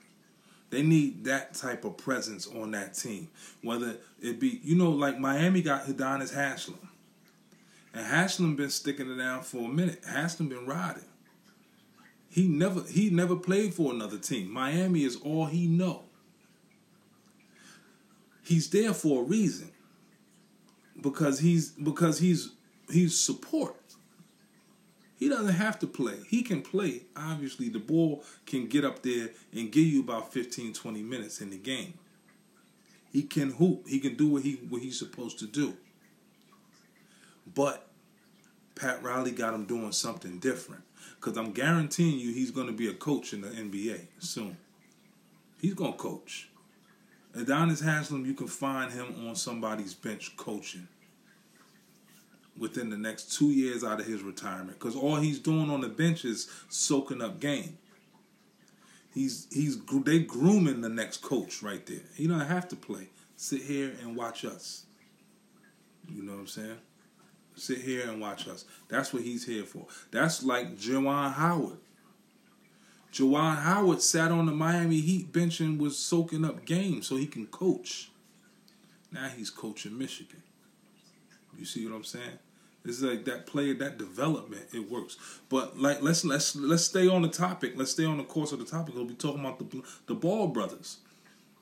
They 0.70 0.84
need 0.84 1.26
that 1.26 1.54
type 1.54 1.84
of 1.86 1.98
presence 1.98 2.48
on 2.48 2.72
that 2.72 2.94
team. 2.94 3.30
Whether 3.62 3.98
it 4.22 4.40
be, 4.40 4.62
you 4.64 4.76
know, 4.76 4.90
like 4.92 5.20
Miami 5.20 5.62
got 5.62 5.86
Udonis 5.86 6.34
Haslem. 6.34 6.90
And 7.94 8.06
Haslem 8.06 8.56
been 8.56 8.70
sticking 8.70 9.12
it 9.12 9.18
down 9.18 9.44
for 9.44 9.70
a 9.70 9.74
minute. 9.74 10.02
Haslem 10.06 10.50
been 10.50 10.66
riding. 10.66 11.04
He 12.30 12.48
never 12.48 12.84
he 12.84 13.10
never 13.10 13.36
played 13.36 13.74
for 13.74 13.92
another 13.92 14.18
team. 14.18 14.50
Miami 14.50 15.04
is 15.04 15.18
all 15.18 15.48
he 15.48 15.68
know. 15.68 16.04
He's 18.42 18.70
there 18.70 18.94
for 18.94 19.24
a 19.24 19.26
reason. 19.26 19.72
Because 21.02 21.40
he's 21.40 21.72
because 21.72 22.20
he's 22.20 22.54
he's 22.90 23.20
support. 23.20 23.76
He 25.22 25.30
doesn't 25.30 25.54
have 25.54 25.78
to 25.82 25.88
play. 25.88 26.18
He 26.28 26.42
can 26.42 26.64
play. 26.64 27.04
Obviously, 27.16 27.70
the 27.70 27.78
ball 27.78 28.24
can 28.48 28.66
get 28.66 28.84
up 28.84 29.04
there 29.04 29.30
and 29.54 29.72
give 29.72 29.86
you 29.86 30.02
about 30.02 30.34
15, 30.34 30.74
20 30.74 31.04
minutes 31.04 31.42
in 31.42 31.52
the 31.52 31.60
game. 31.60 31.94
He 33.14 33.22
can 33.22 33.52
hoop. 33.52 33.88
He 33.88 34.00
can 34.00 34.16
do 34.16 34.30
what 34.30 34.42
he 34.42 34.54
what 34.68 34.82
he's 34.82 34.98
supposed 34.98 35.38
to 35.38 35.46
do. 35.46 35.78
But 37.54 37.88
Pat 38.74 39.04
Riley 39.04 39.30
got 39.30 39.54
him 39.54 39.66
doing 39.66 39.92
something 39.92 40.40
different. 40.40 40.82
Because 41.18 41.38
I'm 41.38 41.52
guaranteeing 41.52 42.18
you 42.18 42.34
he's 42.34 42.50
going 42.50 42.66
to 42.66 42.74
be 42.74 42.88
a 42.88 42.94
coach 42.96 43.32
in 43.32 43.42
the 43.42 43.50
NBA 43.50 44.08
soon. 44.18 44.58
He's 45.62 45.76
going 45.76 45.92
to 45.92 46.00
coach. 46.00 46.50
Udonis 47.36 47.84
Haslem, 47.84 48.26
you 48.26 48.34
can 48.34 48.48
find 48.48 48.92
him 48.92 49.28
on 49.28 49.36
somebody's 49.36 49.94
bench 49.94 50.36
coaching 50.36 50.88
within 52.58 52.90
the 52.90 52.98
next 52.98 53.38
two 53.38 53.52
years 53.52 53.84
out 53.84 54.00
of 54.00 54.06
his 54.06 54.22
retirement 54.22 54.78
because 54.80 54.96
all 54.96 55.16
he's 55.16 55.40
doing 55.40 55.70
on 55.70 55.82
the 55.82 55.90
bench 55.90 56.26
is 56.26 56.50
soaking 56.70 57.22
up 57.22 57.40
game. 57.40 57.78
He's 59.14 59.48
he's 59.52 59.78
they 60.06 60.20
grooming 60.20 60.82
the 60.82 60.90
next 60.90 61.22
coach 61.22 61.62
right 61.62 61.86
there. 61.86 62.04
He 62.16 62.28
don't 62.28 62.40
have 62.40 62.68
to 62.70 62.76
play. 62.76 63.10
Sit 63.36 63.64
here 63.64 63.94
and 64.02 64.16
watch 64.16 64.46
us. 64.46 64.86
You 66.08 66.24
know 66.24 66.34
what 66.34 66.40
I'm 66.40 66.48
saying? 66.48 66.78
Sit 67.56 67.80
here 67.80 68.10
and 68.10 68.22
watch 68.22 68.48
us. 68.48 68.66
That's 68.88 69.14
what 69.14 69.24
he's 69.24 69.46
here 69.46 69.66
for. 69.66 69.86
That's 70.12 70.44
like 70.44 70.78
Juwan 70.78 71.34
Howard. 71.34 71.78
Juwan 73.12 73.58
Howard 73.62 74.02
sat 74.02 74.32
on 74.32 74.46
the 74.46 74.54
Miami 74.54 75.02
Heat 75.02 75.34
bench 75.34 75.60
and 75.60 75.80
was 75.80 75.98
soaking 75.98 76.46
up 76.46 76.66
games 76.66 77.08
so 77.08 77.18
he 77.18 77.28
can 77.28 77.48
coach. 77.48 78.12
Now 79.12 79.28
he's 79.28 79.50
coaching 79.50 79.98
Michigan. 79.98 80.44
You 81.58 81.66
see 81.66 81.86
what 81.86 81.96
I'm 81.96 82.04
saying? 82.04 82.40
This 82.84 82.98
is 82.98 83.04
like 83.04 83.26
that 83.26 83.46
player, 83.46 83.76
that 83.76 83.98
development, 83.98 84.66
it 84.74 84.90
works. 84.90 85.18
But 85.50 85.80
like, 85.80 86.02
let's 86.02 86.26
let's 86.26 86.56
let's 86.56 86.84
stay 86.84 87.08
on 87.08 87.22
the 87.22 87.28
topic. 87.28 87.74
Let's 87.76 87.92
stay 87.92 88.06
on 88.06 88.18
the 88.18 88.24
course 88.24 88.52
of 88.52 88.60
the 88.60 88.66
topic. 88.66 88.96
We'll 88.96 89.06
be 89.06 89.14
talking 89.14 89.42
about 89.42 89.60
the 89.60 89.84
the 90.08 90.16
Ball 90.16 90.48
brothers, 90.48 90.98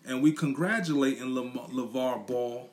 and 0.05 0.23
we 0.23 0.31
congratulating 0.31 1.35
Le, 1.35 1.43
LaVar 1.43 2.25
Ball 2.25 2.69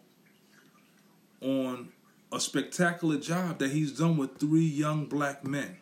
on 1.40 1.88
a 2.32 2.40
spectacular 2.40 3.18
job 3.18 3.58
that 3.58 3.70
he's 3.70 3.92
done 3.92 4.16
with 4.16 4.38
three 4.38 4.64
young 4.64 5.06
black 5.06 5.44
men. 5.44 5.78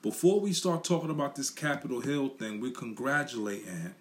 Before 0.00 0.40
we 0.40 0.52
start 0.52 0.84
talking 0.84 1.10
about 1.10 1.34
this 1.34 1.50
Capitol 1.50 2.00
Hill 2.00 2.28
thing, 2.28 2.60
we're 2.60 2.70
congratulating 2.70 3.66
him 3.66 3.94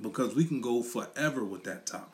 because 0.00 0.34
we 0.34 0.44
can 0.44 0.60
go 0.60 0.82
forever 0.82 1.44
with 1.44 1.64
that 1.64 1.86
topic. 1.86 2.13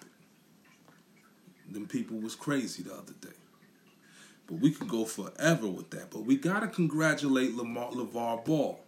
Them 1.70 1.86
people 1.86 2.18
was 2.18 2.34
crazy 2.34 2.82
the 2.82 2.92
other 2.92 3.14
day. 3.20 3.36
But 4.46 4.58
we 4.58 4.72
could 4.72 4.88
go 4.88 5.04
forever 5.04 5.68
with 5.68 5.90
that. 5.90 6.10
But 6.10 6.24
we 6.24 6.36
got 6.36 6.60
to 6.60 6.68
congratulate 6.68 7.54
Lamar, 7.54 7.92
LeVar 7.92 8.44
Ball 8.44 8.80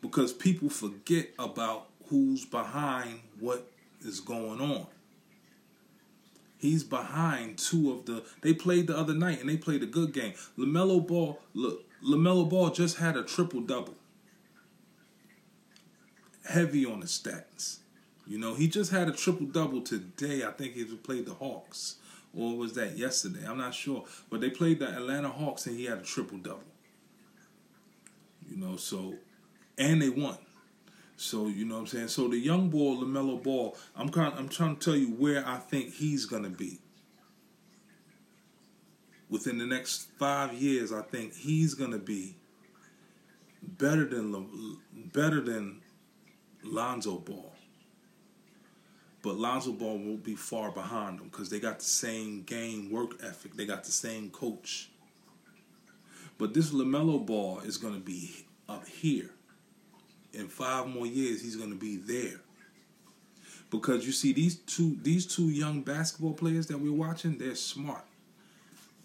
because 0.00 0.32
people 0.32 0.68
forget 0.68 1.30
about 1.38 1.88
who's 2.08 2.44
behind 2.44 3.20
what 3.40 3.70
is 4.02 4.20
going 4.20 4.60
on. 4.60 4.86
He's 6.58 6.84
behind 6.84 7.58
two 7.58 7.92
of 7.92 8.06
the. 8.06 8.24
They 8.42 8.54
played 8.54 8.86
the 8.86 8.96
other 8.96 9.14
night 9.14 9.40
and 9.40 9.48
they 9.48 9.56
played 9.56 9.82
a 9.82 9.86
good 9.86 10.12
game. 10.12 10.34
LaMelo 10.56 11.06
Ball, 11.06 11.38
look, 11.54 11.84
LaMelo 12.02 12.48
Ball 12.48 12.70
just 12.70 12.96
had 12.96 13.16
a 13.16 13.22
triple 13.22 13.60
double. 13.60 13.94
Heavy 16.48 16.86
on 16.86 17.00
the 17.00 17.06
stats. 17.06 17.78
You 18.26 18.38
know, 18.38 18.54
he 18.54 18.68
just 18.68 18.90
had 18.90 19.08
a 19.08 19.12
triple 19.12 19.46
double 19.46 19.80
today. 19.82 20.44
I 20.44 20.50
think 20.50 20.74
he 20.74 20.84
played 20.84 21.26
the 21.26 21.34
Hawks 21.34 21.96
or 22.36 22.56
was 22.56 22.74
that 22.74 22.96
yesterday? 22.96 23.46
I'm 23.48 23.58
not 23.58 23.74
sure. 23.74 24.04
But 24.28 24.40
they 24.40 24.50
played 24.50 24.78
the 24.78 24.88
Atlanta 24.88 25.28
Hawks 25.28 25.66
and 25.66 25.76
he 25.76 25.86
had 25.86 25.98
a 25.98 26.02
triple 26.02 26.38
double. 26.38 26.62
You 28.48 28.58
know, 28.58 28.76
so 28.76 29.14
and 29.78 30.02
they 30.02 30.10
won. 30.10 30.36
So 31.16 31.48
you 31.48 31.64
know 31.64 31.76
what 31.76 31.80
I'm 31.80 31.86
saying. 31.86 32.08
So 32.08 32.28
the 32.28 32.38
young 32.38 32.68
boy 32.68 32.94
LaMelo 32.94 33.42
Ball, 33.42 33.76
I'm 33.96 34.10
kind, 34.10 34.34
I'm 34.36 34.48
trying 34.48 34.76
to 34.76 34.84
tell 34.84 34.96
you 34.96 35.08
where 35.08 35.46
I 35.48 35.56
think 35.56 35.94
he's 35.94 36.26
gonna 36.26 36.50
be. 36.50 36.78
Within 39.28 39.58
the 39.58 39.66
next 39.66 40.08
five 40.18 40.52
years, 40.52 40.92
I 40.92 41.02
think 41.02 41.34
he's 41.34 41.74
gonna 41.74 41.98
be 41.98 42.36
better 43.62 44.04
than 44.04 44.78
better 44.92 45.40
than 45.40 45.80
Lonzo 46.62 47.18
Ball. 47.18 47.55
But 49.26 49.38
Lonzo 49.38 49.72
Ball 49.72 49.98
won't 49.98 50.22
be 50.22 50.36
far 50.36 50.70
behind 50.70 51.18
them 51.18 51.26
because 51.26 51.50
they 51.50 51.58
got 51.58 51.80
the 51.80 51.84
same 51.84 52.44
game 52.44 52.92
work 52.92 53.20
ethic. 53.24 53.56
They 53.56 53.66
got 53.66 53.82
the 53.82 53.90
same 53.90 54.30
coach. 54.30 54.88
But 56.38 56.54
this 56.54 56.70
LaMelo 56.70 57.26
Ball 57.26 57.58
is 57.64 57.76
going 57.76 57.94
to 57.94 58.00
be 58.00 58.46
up 58.68 58.86
here. 58.86 59.30
In 60.32 60.46
five 60.46 60.86
more 60.86 61.08
years, 61.08 61.42
he's 61.42 61.56
going 61.56 61.70
to 61.70 61.76
be 61.76 61.96
there. 61.96 62.40
Because 63.68 64.06
you 64.06 64.12
see, 64.12 64.32
these 64.32 64.58
two 64.58 64.96
these 65.02 65.26
two 65.26 65.48
young 65.48 65.80
basketball 65.80 66.34
players 66.34 66.68
that 66.68 66.78
we're 66.78 66.92
watching, 66.92 67.36
they're 67.36 67.56
smart. 67.56 68.04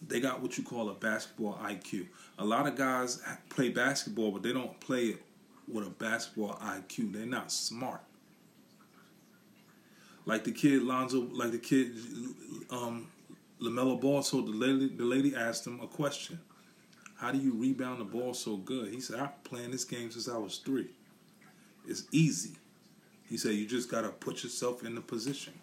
They 0.07 0.19
got 0.19 0.39
what 0.39 0.55
you 0.55 0.63
call 0.63 0.89
a 0.89 0.93
basketball 0.93 1.57
IQ. 1.63 2.05
A 2.37 2.45
lot 2.45 2.67
of 2.67 2.75
guys 2.75 3.23
play 3.49 3.69
basketball, 3.69 4.29
but 4.29 4.43
they 4.43 4.53
don't 4.53 4.79
play 4.81 5.05
it 5.05 5.23
with 5.67 5.87
a 5.87 5.89
basketball 5.89 6.59
IQ. 6.61 7.11
They're 7.11 7.25
not 7.25 7.51
smart. 7.51 8.01
Like 10.25 10.43
the 10.43 10.51
kid 10.51 10.83
Lonzo, 10.83 11.27
like 11.31 11.51
the 11.51 11.57
kid 11.57 11.93
um, 12.69 13.07
LaMelo 13.61 13.99
Ball 13.99 14.21
told 14.23 14.47
the 14.47 14.51
lady. 14.51 14.89
The 14.89 15.03
lady 15.03 15.35
asked 15.35 15.65
him 15.65 15.79
a 15.81 15.87
question: 15.87 16.39
"How 17.15 17.31
do 17.31 17.37
you 17.37 17.53
rebound 17.53 18.01
the 18.01 18.05
ball 18.05 18.33
so 18.33 18.57
good?" 18.57 18.93
He 18.93 19.01
said, 19.01 19.19
"I've 19.19 19.43
been 19.43 19.51
playing 19.51 19.71
this 19.71 19.83
game 19.83 20.11
since 20.11 20.29
I 20.29 20.37
was 20.37 20.57
three. 20.57 20.89
It's 21.87 22.03
easy." 22.11 22.55
He 23.27 23.37
said, 23.37 23.55
"You 23.55 23.65
just 23.65 23.89
gotta 23.89 24.09
put 24.09 24.43
yourself 24.43 24.83
in 24.83 24.95
the 24.95 25.01
position, 25.01 25.53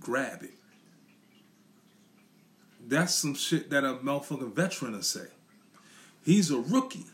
grab 0.00 0.42
it." 0.42 0.54
That's 2.86 3.14
some 3.14 3.34
shit 3.34 3.70
that 3.70 3.84
a 3.84 3.94
motherfucking 3.94 4.54
veteran 4.54 4.92
will 4.92 5.02
say. 5.02 5.28
He's 6.24 6.50
a 6.50 6.58
rookie, 6.58 7.06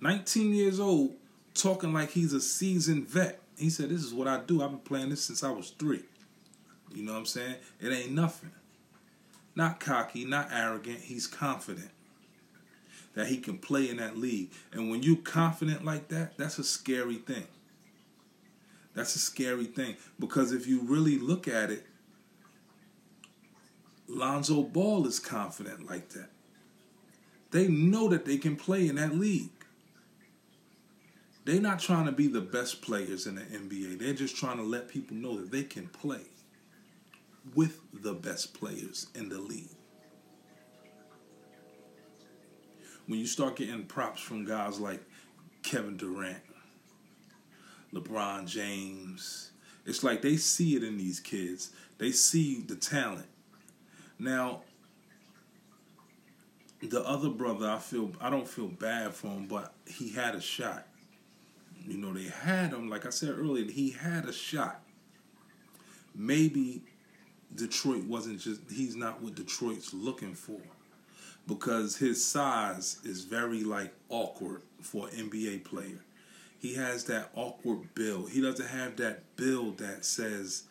19 0.00 0.54
years 0.54 0.80
old, 0.80 1.16
talking 1.54 1.92
like 1.92 2.12
he's 2.12 2.32
a 2.32 2.40
seasoned 2.40 3.08
vet. 3.08 3.41
He 3.62 3.70
said, 3.70 3.90
This 3.90 4.02
is 4.02 4.12
what 4.12 4.26
I 4.26 4.40
do. 4.40 4.60
I've 4.60 4.70
been 4.70 4.80
playing 4.80 5.10
this 5.10 5.24
since 5.24 5.44
I 5.44 5.50
was 5.50 5.70
three. 5.70 6.02
You 6.92 7.04
know 7.04 7.12
what 7.12 7.20
I'm 7.20 7.26
saying? 7.26 7.54
It 7.80 7.92
ain't 7.92 8.10
nothing. 8.10 8.50
Not 9.54 9.78
cocky, 9.78 10.24
not 10.24 10.48
arrogant. 10.52 10.98
He's 11.00 11.28
confident 11.28 11.90
that 13.14 13.28
he 13.28 13.36
can 13.38 13.58
play 13.58 13.88
in 13.88 13.98
that 13.98 14.16
league. 14.16 14.50
And 14.72 14.90
when 14.90 15.02
you're 15.02 15.16
confident 15.16 15.84
like 15.84 16.08
that, 16.08 16.36
that's 16.36 16.58
a 16.58 16.64
scary 16.64 17.16
thing. 17.16 17.46
That's 18.94 19.14
a 19.14 19.20
scary 19.20 19.66
thing. 19.66 19.96
Because 20.18 20.52
if 20.52 20.66
you 20.66 20.80
really 20.82 21.18
look 21.18 21.46
at 21.46 21.70
it, 21.70 21.86
Lonzo 24.08 24.62
Ball 24.62 25.06
is 25.06 25.20
confident 25.20 25.88
like 25.88 26.08
that. 26.10 26.30
They 27.52 27.68
know 27.68 28.08
that 28.08 28.24
they 28.24 28.38
can 28.38 28.56
play 28.56 28.88
in 28.88 28.96
that 28.96 29.14
league. 29.14 29.50
They're 31.44 31.60
not 31.60 31.80
trying 31.80 32.06
to 32.06 32.12
be 32.12 32.28
the 32.28 32.40
best 32.40 32.82
players 32.82 33.26
in 33.26 33.34
the 33.34 33.42
NBA. 33.42 33.98
They're 33.98 34.12
just 34.12 34.36
trying 34.36 34.58
to 34.58 34.62
let 34.62 34.88
people 34.88 35.16
know 35.16 35.40
that 35.40 35.50
they 35.50 35.64
can 35.64 35.88
play 35.88 36.22
with 37.54 37.80
the 37.92 38.14
best 38.14 38.54
players 38.54 39.08
in 39.14 39.28
the 39.28 39.38
league. 39.38 39.68
When 43.06 43.18
you 43.18 43.26
start 43.26 43.56
getting 43.56 43.84
props 43.84 44.20
from 44.20 44.44
guys 44.44 44.78
like 44.78 45.02
Kevin 45.64 45.96
Durant, 45.96 46.42
LeBron 47.92 48.46
James, 48.46 49.50
it's 49.84 50.04
like 50.04 50.22
they 50.22 50.36
see 50.36 50.76
it 50.76 50.84
in 50.84 50.96
these 50.96 51.18
kids. 51.18 51.72
They 51.98 52.12
see 52.12 52.60
the 52.60 52.76
talent. 52.76 53.26
Now, 54.20 54.62
the 56.80 57.02
other 57.02 57.28
brother, 57.28 57.68
I 57.68 57.78
feel 57.78 58.12
I 58.20 58.30
don't 58.30 58.48
feel 58.48 58.68
bad 58.68 59.14
for 59.14 59.28
him, 59.28 59.46
but 59.46 59.74
he 59.86 60.10
had 60.10 60.36
a 60.36 60.40
shot. 60.40 60.86
You 61.86 61.98
know, 61.98 62.12
they 62.12 62.28
had 62.28 62.72
him, 62.72 62.88
like 62.88 63.06
I 63.06 63.10
said 63.10 63.30
earlier, 63.30 63.70
he 63.70 63.90
had 63.90 64.26
a 64.26 64.32
shot. 64.32 64.82
Maybe 66.14 66.82
Detroit 67.54 68.04
wasn't 68.04 68.40
just, 68.40 68.60
he's 68.70 68.96
not 68.96 69.22
what 69.22 69.34
Detroit's 69.34 69.92
looking 69.92 70.34
for. 70.34 70.60
Because 71.46 71.96
his 71.96 72.24
size 72.24 72.98
is 73.04 73.24
very, 73.24 73.64
like, 73.64 73.92
awkward 74.08 74.62
for 74.80 75.08
an 75.08 75.28
NBA 75.28 75.64
player. 75.64 76.04
He 76.60 76.74
has 76.74 77.04
that 77.06 77.30
awkward 77.34 77.92
build. 77.96 78.30
He 78.30 78.40
doesn't 78.40 78.68
have 78.68 78.96
that 78.98 79.34
build 79.34 79.78
that 79.78 80.04
says 80.04 80.62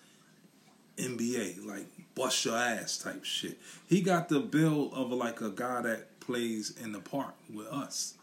NBA, 0.97 1.65
like 1.65 1.87
bust 2.15 2.45
your 2.45 2.55
ass 2.55 2.97
type 2.97 3.25
shit. 3.25 3.59
He 3.87 4.01
got 4.01 4.29
the 4.29 4.39
build 4.39 4.93
of 4.93 5.11
like 5.11 5.41
a 5.41 5.49
guy 5.49 5.81
that 5.81 6.19
plays 6.21 6.77
in 6.81 6.93
the 6.93 6.99
park 6.99 7.35
with 7.53 7.67
us. 7.67 8.13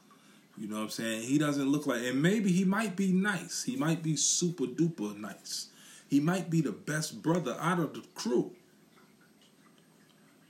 You 0.59 0.67
know 0.67 0.77
what 0.77 0.83
I'm 0.83 0.91
saying? 0.91 1.23
He 1.23 1.39
doesn't 1.39 1.71
look 1.71 1.87
like, 1.87 2.03
and 2.03 2.21
maybe 2.21 2.51
he 2.51 2.65
might 2.65 2.97
be 2.97 3.13
nice. 3.13 3.63
He 3.63 3.77
might 3.77 4.03
be 4.03 4.17
super 4.17 4.65
duper 4.65 5.17
nice. 5.17 5.69
He 6.09 6.21
might 6.21 6.51
be 6.51 6.61
the 6.61 6.73
best 6.73 7.23
brother 7.23 7.57
out 7.61 7.79
of 7.79 7.95
the 7.95 8.03
crew. 8.15 8.53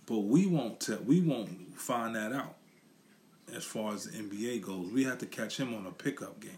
But 0.07 0.21
we 0.21 0.47
won't 0.47 0.81
tell. 0.81 0.99
We 0.99 1.21
won't 1.21 1.79
find 1.79 2.15
that 2.15 2.33
out. 2.33 2.55
As 3.55 3.65
far 3.65 3.93
as 3.93 4.05
the 4.05 4.19
NBA 4.19 4.63
goes, 4.63 4.91
we 4.91 5.05
have 5.05 5.19
to 5.19 5.27
catch 5.27 5.59
him 5.59 5.75
on 5.75 5.85
a 5.85 5.91
pickup 5.91 6.41
game 6.41 6.53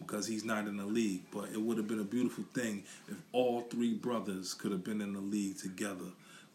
because 0.00 0.26
he's 0.26 0.44
not 0.44 0.66
in 0.66 0.76
the 0.76 0.86
league. 0.86 1.22
But 1.32 1.50
it 1.52 1.60
would 1.60 1.76
have 1.76 1.86
been 1.86 2.00
a 2.00 2.04
beautiful 2.04 2.44
thing 2.52 2.82
if 3.08 3.16
all 3.32 3.60
three 3.62 3.94
brothers 3.94 4.54
could 4.54 4.72
have 4.72 4.82
been 4.82 5.00
in 5.00 5.12
the 5.12 5.20
league 5.20 5.58
together, 5.58 6.06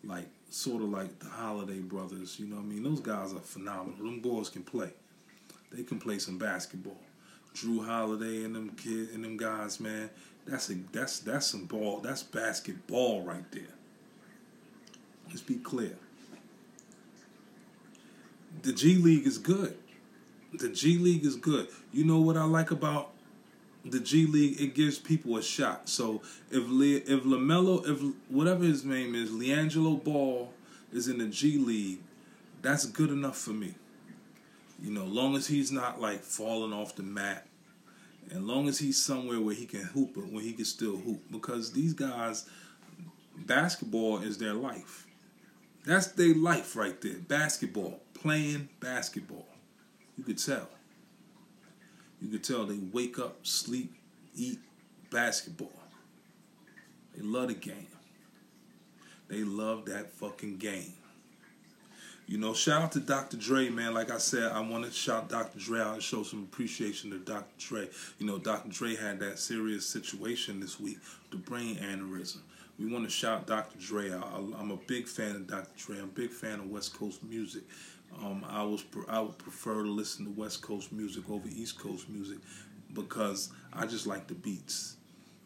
like 0.04 0.28
sort 0.50 0.84
of 0.84 0.90
like 0.90 1.20
the 1.20 1.30
Holiday 1.30 1.80
brothers. 1.80 2.38
You 2.40 2.48
know 2.48 2.58
what 2.58 2.64
I 2.64 2.68
mean? 2.68 2.84
Those 2.84 3.00
guys 3.00 3.34
are 3.34 3.40
phenomenal. 3.40 4.06
Them 4.06 4.20
boys 4.20 4.50
can 4.50 4.64
play 4.64 4.92
they 5.74 5.84
can 5.84 6.00
play 6.00 6.20
some 6.20 6.38
basketball. 6.38 6.98
Jrue 7.56 7.86
Holiday 7.86 8.44
and 8.44 8.56
them 8.56 8.70
kid 8.72 9.10
and 9.14 9.24
them 9.24 9.38
guys, 9.38 9.80
man, 9.80 10.10
That's 10.46 10.70
a 10.70 10.76
that's 10.92 11.20
that's 11.20 11.48
some 11.48 11.66
ball. 11.66 12.00
That's 12.00 12.24
basketball 12.24 13.22
right 13.24 13.50
there. 13.52 13.64
Let's 15.30 15.42
be 15.42 15.56
clear. 15.56 15.96
The 18.62 18.74
G 18.74 18.96
League 18.96 19.26
is 19.26 19.38
good. 19.38 19.78
The 20.54 20.70
G 20.70 20.98
League 20.98 21.26
is 21.26 21.36
good. 21.36 21.68
You 21.92 22.04
know 22.06 22.20
what 22.20 22.38
I 22.38 22.44
like 22.44 22.72
about 22.72 23.12
the 23.86 24.00
G 24.00 24.26
League? 24.26 24.60
It 24.60 24.76
gives 24.76 25.00
people 25.00 25.38
a 25.38 25.44
shot. 25.44 25.90
So 25.90 26.22
if 26.52 26.64
Le, 26.68 26.98
if 26.98 27.24
LaMelo, 27.24 27.88
if 27.88 28.00
whatever 28.30 28.64
his 28.64 28.84
name 28.84 29.16
is, 29.16 29.32
LiAngelo 29.32 30.04
Ball 30.04 30.54
is 30.92 31.08
in 31.08 31.18
the 31.18 31.28
G 31.28 31.58
League, 31.58 32.00
that's 32.62 32.86
good 32.86 33.10
enough 33.10 33.38
for 33.38 33.52
me. 33.52 33.76
You 34.84 34.92
know, 34.92 35.06
long 35.06 35.38
as 35.38 35.48
he's 35.48 35.72
not 35.72 36.02
like 36.02 36.24
falling 36.24 36.74
off 36.74 36.96
the 36.98 37.04
mat, 37.04 37.48
and 38.30 38.46
long 38.46 38.68
as 38.68 38.80
he's 38.80 39.02
somewhere 39.02 39.40
where 39.40 39.56
he 39.56 39.66
can 39.66 39.84
hoop 39.84 40.18
where 40.18 40.44
he 40.44 40.52
can 40.52 40.66
still 40.66 40.98
hoop, 40.98 41.22
because 41.32 41.72
these 41.72 41.94
guys, 41.94 42.50
basketball 43.38 44.18
is 44.18 44.38
their 44.38 44.54
life. 44.54 45.08
That's 45.86 46.08
their 46.08 46.36
life 46.36 46.76
right 46.76 47.00
there. 47.00 47.16
Basketball, 47.28 48.02
playing 48.14 48.68
basketball. 48.82 49.48
You 50.18 50.26
could 50.26 50.38
tell. 50.38 50.68
You 52.22 52.28
could 52.28 52.44
tell 52.44 52.66
they 52.66 52.80
wake 52.92 53.18
up, 53.20 53.46
sleep, 53.48 53.96
eat 54.36 54.60
basketball. 55.12 55.72
They 57.16 57.24
love 57.24 57.48
the 57.48 57.54
game. 57.54 57.88
They 59.30 59.46
love 59.46 59.86
that 59.86 60.12
fucking 60.12 60.58
game. 60.58 60.94
You 62.26 62.38
know, 62.38 62.54
shout 62.54 62.82
out 62.82 62.92
to 62.94 63.02
Dr. 63.02 63.36
Dre, 63.36 63.70
man. 63.70 63.94
Like 63.94 64.10
I 64.10 64.18
said, 64.18 64.52
I 64.54 64.62
want 64.62 64.86
to 64.86 64.92
shout 64.92 65.28
Dr. 65.30 65.60
Dre 65.60 65.82
out 65.82 65.96
and 65.96 66.04
show 66.04 66.24
some 66.24 66.44
appreciation 66.44 67.12
to 67.12 67.20
Dr. 67.20 67.54
Dre. 67.58 67.90
You 68.18 68.26
know, 68.26 68.38
Dr. 68.38 68.70
Dre 68.70 68.96
had 68.96 69.20
that 69.20 69.40
serious 69.40 69.86
situation 69.86 70.62
this 70.62 70.80
week, 70.80 71.00
the 71.32 71.38
brain 71.38 71.76
aneurysm. 71.76 72.40
We 72.80 72.92
want 72.92 73.04
to 73.04 73.10
shout 73.10 73.46
Dr. 73.46 73.78
Dre 73.78 74.12
out. 74.12 74.26
I'm 74.34 74.72
a 74.72 74.78
big 74.78 75.08
fan 75.08 75.36
of 75.36 75.48
Dr. 75.48 75.70
Dre. 75.78 75.98
I'm 75.98 76.06
a 76.06 76.08
big 76.08 76.32
fan 76.32 76.60
of 76.60 76.70
West 76.70 76.98
Coast 76.98 77.22
music. 77.24 77.64
Um, 78.18 78.46
I 78.48 78.64
was 78.64 78.84
I 79.10 79.20
would 79.20 79.38
prefer 79.38 79.84
to 79.84 79.90
listen 79.90 80.26
to 80.26 80.32
West 80.32 80.62
Coast 80.62 80.92
music 80.92 81.30
over 81.30 81.48
East 81.48 81.78
Coast 81.80 82.10
music 82.10 82.38
because 82.94 83.50
I 83.74 83.86
just 83.86 84.08
like 84.08 84.28
the 84.28 84.36
beats, 84.36 84.98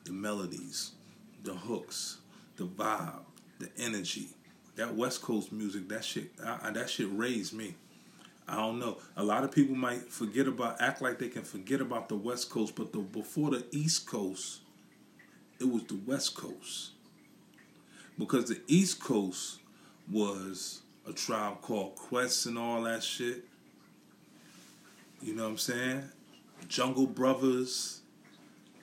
the 0.05 0.12
melodies, 0.12 0.91
the 1.43 1.53
hooks, 1.53 2.17
the 2.57 2.65
vibe, 2.65 3.24
the 3.60 3.69
energy 3.77 4.29
that 4.77 4.96
West 4.96 5.22
Coast 5.22 5.51
music, 5.51 5.89
that 5.89 6.05
shit, 6.05 6.31
I, 6.43 6.72
that 6.72 6.89
shit 6.89 7.07
raised 7.12 7.53
me. 7.53 7.75
I 8.48 8.55
don't 8.55 8.79
know. 8.79 8.98
A 9.17 9.24
lot 9.24 9.43
of 9.43 9.51
people 9.51 9.75
might 9.75 10.12
forget 10.12 10.48
about, 10.48 10.79
act 10.79 11.01
like 11.01 11.19
they 11.19 11.27
can 11.27 11.41
forget 11.41 11.81
about 11.81 12.07
the 12.07 12.15
West 12.15 12.50
Coast, 12.50 12.75
but 12.75 12.93
the 12.93 13.00
before 13.00 13.50
the 13.51 13.65
East 13.72 14.07
Coast, 14.07 14.62
it 15.60 15.69
was 15.69 15.84
the 15.84 16.00
West 16.05 16.36
Coast. 16.36 16.91
Because 18.17 18.46
the 18.46 18.62
East 18.67 19.03
Coast 19.03 19.60
was 20.10 20.81
a 21.07 21.12
tribe 21.12 21.62
called 21.62 21.96
Quest 21.96 22.46
and 22.46 22.57
all 22.57 22.84
that 22.84 23.03
shit. 23.03 23.43
You 25.22 25.36
know 25.36 25.43
what 25.43 25.50
I'm 25.50 25.57
saying? 25.57 26.03
Jungle 26.67 27.07
Brothers, 27.07 28.01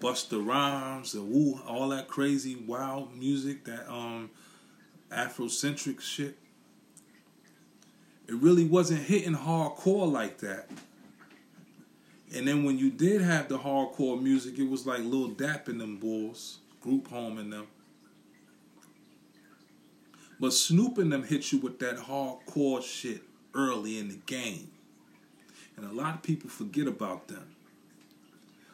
Busta 0.01 0.45
Rhymes, 0.45 1.15
and 1.15 1.31
woo, 1.31 1.61
all 1.67 1.89
that 1.89 2.09
crazy 2.09 2.57
wild 2.67 3.17
music 3.17 3.65
that 3.65 3.89
um 3.91 4.31
Afrocentric 5.15 6.01
shit. 6.01 6.37
It 8.27 8.35
really 8.35 8.65
wasn't 8.65 9.03
hitting 9.03 9.35
hardcore 9.35 10.11
like 10.11 10.39
that. 10.39 10.69
And 12.35 12.49
then 12.49 12.65
when 12.65 12.79
you 12.79 12.91
did 12.91 13.21
have 13.21 13.49
the 13.49 13.59
hardcore 13.59 14.21
music, 14.21 14.59
it 14.59 14.69
was 14.69 14.87
like 14.87 15.01
Lil 15.01 15.29
Dap 15.29 15.69
and 15.69 15.81
them 15.81 15.99
bulls, 15.99 16.59
Group 16.81 17.09
Home 17.09 17.39
and 17.39 17.53
them. 17.53 17.67
But 20.41 20.53
Snoop 20.53 20.99
and 20.99 21.13
them 21.13 21.23
hit 21.23 21.53
you 21.53 21.59
with 21.59 21.79
that 21.79 21.97
hardcore 21.97 22.83
shit 22.83 23.23
early 23.55 23.99
in 23.99 24.09
the 24.09 24.19
game. 24.27 24.71
And 25.77 25.87
a 25.87 25.93
lot 25.93 26.15
of 26.15 26.23
people 26.23 26.51
forget 26.51 26.87
about 26.87 27.29
them. 27.29 27.55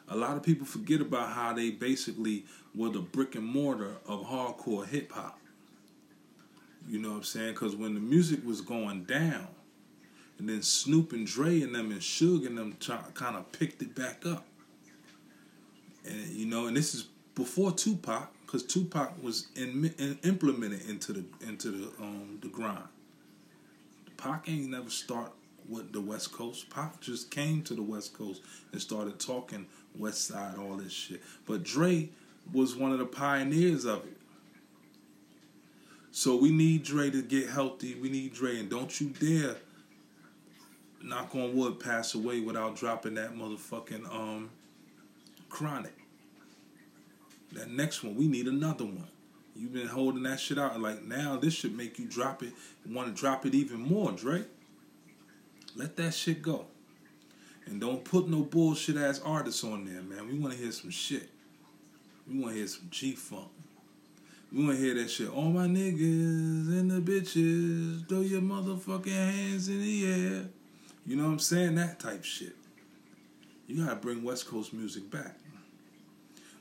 A 0.07 0.15
lot 0.15 0.35
of 0.35 0.43
people 0.43 0.65
forget 0.65 0.99
about 0.99 1.29
how 1.31 1.53
they 1.53 1.69
basically 1.71 2.45
were 2.75 2.89
the 2.89 2.99
brick 2.99 3.35
and 3.35 3.45
mortar 3.45 3.95
of 4.07 4.25
hardcore 4.25 4.85
hip 4.85 5.11
hop. 5.11 5.39
You 6.87 6.99
know 6.99 7.09
what 7.09 7.17
I'm 7.17 7.23
saying? 7.23 7.53
Because 7.53 7.75
when 7.75 7.93
the 7.93 7.99
music 7.99 8.45
was 8.45 8.61
going 8.61 9.03
down, 9.03 9.47
and 10.39 10.49
then 10.49 10.63
Snoop 10.63 11.13
and 11.13 11.27
Dre 11.27 11.61
and 11.61 11.75
them 11.75 11.91
and 11.91 12.01
Suge 12.01 12.47
and 12.47 12.57
them 12.57 12.75
kind 13.13 13.35
of 13.35 13.51
picked 13.51 13.81
it 13.83 13.93
back 13.93 14.25
up. 14.25 14.43
And 16.03 16.27
you 16.29 16.47
know, 16.47 16.65
and 16.65 16.75
this 16.75 16.95
is 16.95 17.07
before 17.35 17.71
Tupac, 17.71 18.31
because 18.45 18.63
Tupac 18.63 19.21
was 19.21 19.47
in, 19.55 19.93
in, 19.99 20.17
implemented 20.23 20.89
into 20.89 21.13
the 21.13 21.23
into 21.47 21.69
the 21.69 22.03
um 22.03 22.39
the 22.41 22.47
grind. 22.47 22.83
Pac 24.17 24.49
ain't 24.49 24.69
never 24.69 24.89
start 24.89 25.31
with 25.69 25.93
the 25.93 26.01
West 26.01 26.31
Coast. 26.31 26.69
Pac 26.69 26.99
just 27.01 27.31
came 27.31 27.61
to 27.63 27.73
the 27.73 27.81
West 27.81 28.13
Coast 28.13 28.41
and 28.71 28.81
started 28.81 29.19
talking 29.19 29.67
West 29.95 30.27
Side, 30.27 30.57
all 30.57 30.75
this 30.75 30.91
shit. 30.91 31.21
But 31.45 31.63
Dre 31.63 32.09
was 32.51 32.75
one 32.75 32.91
of 32.91 32.99
the 32.99 33.05
pioneers 33.05 33.85
of 33.85 34.05
it. 34.05 34.17
So 36.11 36.35
we 36.35 36.51
need 36.51 36.83
Dre 36.83 37.09
to 37.09 37.21
get 37.21 37.49
healthy. 37.49 37.95
We 37.95 38.09
need 38.09 38.33
Dre, 38.33 38.59
and 38.59 38.69
don't 38.69 38.99
you 38.99 39.09
dare 39.09 39.55
knock 41.01 41.33
on 41.35 41.55
wood 41.55 41.79
pass 41.79 42.13
away 42.13 42.41
without 42.41 42.75
dropping 42.75 43.15
that 43.15 43.33
motherfucking 43.33 44.13
um 44.13 44.49
chronic. 45.49 45.93
That 47.53 47.69
next 47.69 48.03
one, 48.03 48.15
we 48.15 48.27
need 48.27 48.47
another 48.47 48.85
one. 48.85 49.07
You've 49.55 49.73
been 49.73 49.87
holding 49.87 50.23
that 50.23 50.39
shit 50.39 50.57
out. 50.57 50.79
Like 50.79 51.03
now, 51.03 51.37
this 51.37 51.53
should 51.53 51.75
make 51.75 51.99
you 51.99 52.05
drop 52.05 52.43
it. 52.43 52.53
Want 52.87 53.13
to 53.13 53.19
drop 53.19 53.45
it 53.45 53.53
even 53.53 53.79
more, 53.79 54.11
Dre? 54.11 54.45
Let 55.75 55.95
that 55.97 56.13
shit 56.13 56.41
go. 56.41 56.65
And 57.65 57.79
don't 57.79 58.03
put 58.03 58.27
no 58.27 58.41
bullshit 58.41 58.97
ass 58.97 59.21
artists 59.23 59.63
on 59.63 59.85
there, 59.85 60.01
man. 60.01 60.27
We 60.27 60.39
want 60.39 60.53
to 60.53 60.59
hear 60.59 60.71
some 60.71 60.89
shit. 60.89 61.29
We 62.27 62.39
want 62.39 62.53
to 62.53 62.57
hear 62.59 62.67
some 62.67 62.87
G 62.89 63.13
Funk. 63.13 63.49
We 64.51 64.65
want 64.65 64.77
to 64.77 64.83
hear 64.83 64.95
that 64.95 65.09
shit. 65.09 65.29
All 65.29 65.49
my 65.49 65.65
niggas 65.65 66.67
and 66.77 66.91
the 66.91 66.99
bitches, 66.99 68.07
throw 68.09 68.19
your 68.19 68.41
motherfucking 68.41 69.07
hands 69.07 69.69
in 69.69 69.81
the 69.81 70.05
air. 70.05 70.45
You 71.05 71.15
know 71.15 71.23
what 71.23 71.31
I'm 71.31 71.39
saying? 71.39 71.75
That 71.75 72.01
type 72.01 72.25
shit. 72.25 72.55
You 73.67 73.85
gotta 73.85 73.95
bring 73.95 74.23
West 74.23 74.47
Coast 74.47 74.73
music 74.73 75.09
back. 75.09 75.37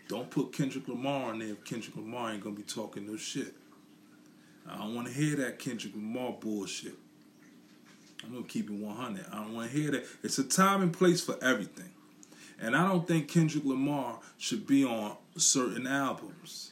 Don't 0.08 0.30
put 0.30 0.52
Kendrick 0.52 0.86
Lamar 0.86 1.30
on 1.32 1.40
there 1.40 1.48
if 1.48 1.64
Kendrick 1.64 1.96
Lamar 1.96 2.30
ain't 2.30 2.44
gonna 2.44 2.54
be 2.54 2.62
talking 2.62 3.06
no 3.06 3.16
shit. 3.16 3.54
I 4.68 4.78
don't 4.78 4.94
wanna 4.94 5.10
hear 5.10 5.34
that 5.36 5.58
Kendrick 5.58 5.94
Lamar 5.94 6.36
bullshit. 6.40 6.94
I'm 8.22 8.32
gonna 8.32 8.44
keep 8.44 8.70
it 8.70 8.76
100. 8.76 9.26
I 9.32 9.36
don't 9.36 9.54
wanna 9.54 9.68
hear 9.68 9.90
that. 9.90 10.06
It's 10.22 10.38
a 10.38 10.44
time 10.44 10.82
and 10.82 10.92
place 10.92 11.24
for 11.24 11.36
everything. 11.42 11.90
And 12.60 12.76
I 12.76 12.86
don't 12.86 13.08
think 13.08 13.26
Kendrick 13.26 13.64
Lamar 13.64 14.20
should 14.38 14.66
be 14.66 14.84
on 14.84 15.16
certain 15.36 15.88
albums. 15.88 16.69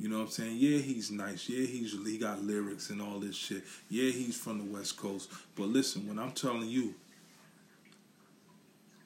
You 0.00 0.08
know 0.08 0.16
what 0.16 0.24
I'm 0.24 0.30
saying? 0.30 0.56
Yeah, 0.56 0.78
he's 0.78 1.10
nice. 1.10 1.46
Yeah, 1.46 1.66
he's 1.66 1.92
he 1.92 2.16
got 2.16 2.42
lyrics 2.42 2.88
and 2.88 3.02
all 3.02 3.20
this 3.20 3.36
shit. 3.36 3.62
Yeah, 3.90 4.10
he's 4.10 4.34
from 4.34 4.56
the 4.56 4.64
West 4.64 4.96
Coast. 4.96 5.30
But 5.54 5.64
listen, 5.64 6.08
when 6.08 6.18
I'm 6.18 6.32
telling 6.32 6.70
you, 6.70 6.94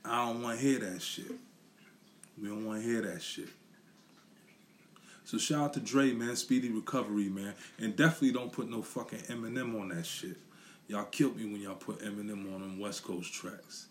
I 0.04 0.26
don't 0.26 0.40
want 0.40 0.60
to 0.60 0.64
hear 0.64 0.78
that 0.78 1.02
shit. 1.02 1.32
We 2.40 2.46
don't 2.46 2.64
want 2.64 2.80
to 2.80 2.86
hear 2.86 3.02
that 3.02 3.20
shit. 3.20 3.48
So 5.24 5.36
shout 5.36 5.64
out 5.64 5.74
to 5.74 5.80
Dre, 5.80 6.12
man. 6.12 6.36
Speedy 6.36 6.70
recovery, 6.70 7.28
man. 7.28 7.54
And 7.80 7.96
definitely 7.96 8.30
don't 8.30 8.52
put 8.52 8.70
no 8.70 8.80
fucking 8.80 9.18
Eminem 9.20 9.80
on 9.80 9.88
that 9.88 10.06
shit. 10.06 10.36
Y'all 10.86 11.06
killed 11.06 11.36
me 11.36 11.46
when 11.46 11.60
y'all 11.60 11.74
put 11.74 12.02
Eminem 12.02 12.54
on 12.54 12.60
them 12.60 12.78
West 12.78 13.02
Coast 13.02 13.34
tracks. 13.34 13.86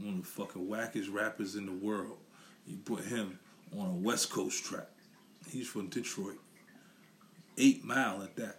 One 0.00 0.14
of 0.14 0.20
the 0.20 0.26
fucking 0.28 0.68
wackest 0.68 1.12
rappers 1.12 1.56
in 1.56 1.66
the 1.66 1.72
world. 1.72 2.18
You 2.68 2.76
put 2.76 3.02
him 3.02 3.40
on 3.76 3.86
a 3.86 3.94
West 3.94 4.30
Coast 4.30 4.64
track. 4.64 4.86
He's 5.50 5.68
from 5.68 5.88
Detroit. 5.88 6.38
Eight 7.58 7.84
Mile 7.84 8.22
at 8.22 8.36
that. 8.36 8.58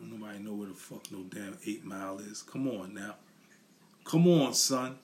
Nobody 0.00 0.38
know 0.38 0.54
where 0.54 0.68
the 0.68 0.74
fuck 0.74 1.10
no 1.10 1.18
damn 1.24 1.58
Eight 1.66 1.84
Mile 1.84 2.18
is. 2.20 2.42
Come 2.42 2.68
on 2.68 2.94
now. 2.94 3.16
Come 4.04 4.26
on, 4.28 4.54
son. 4.54 4.98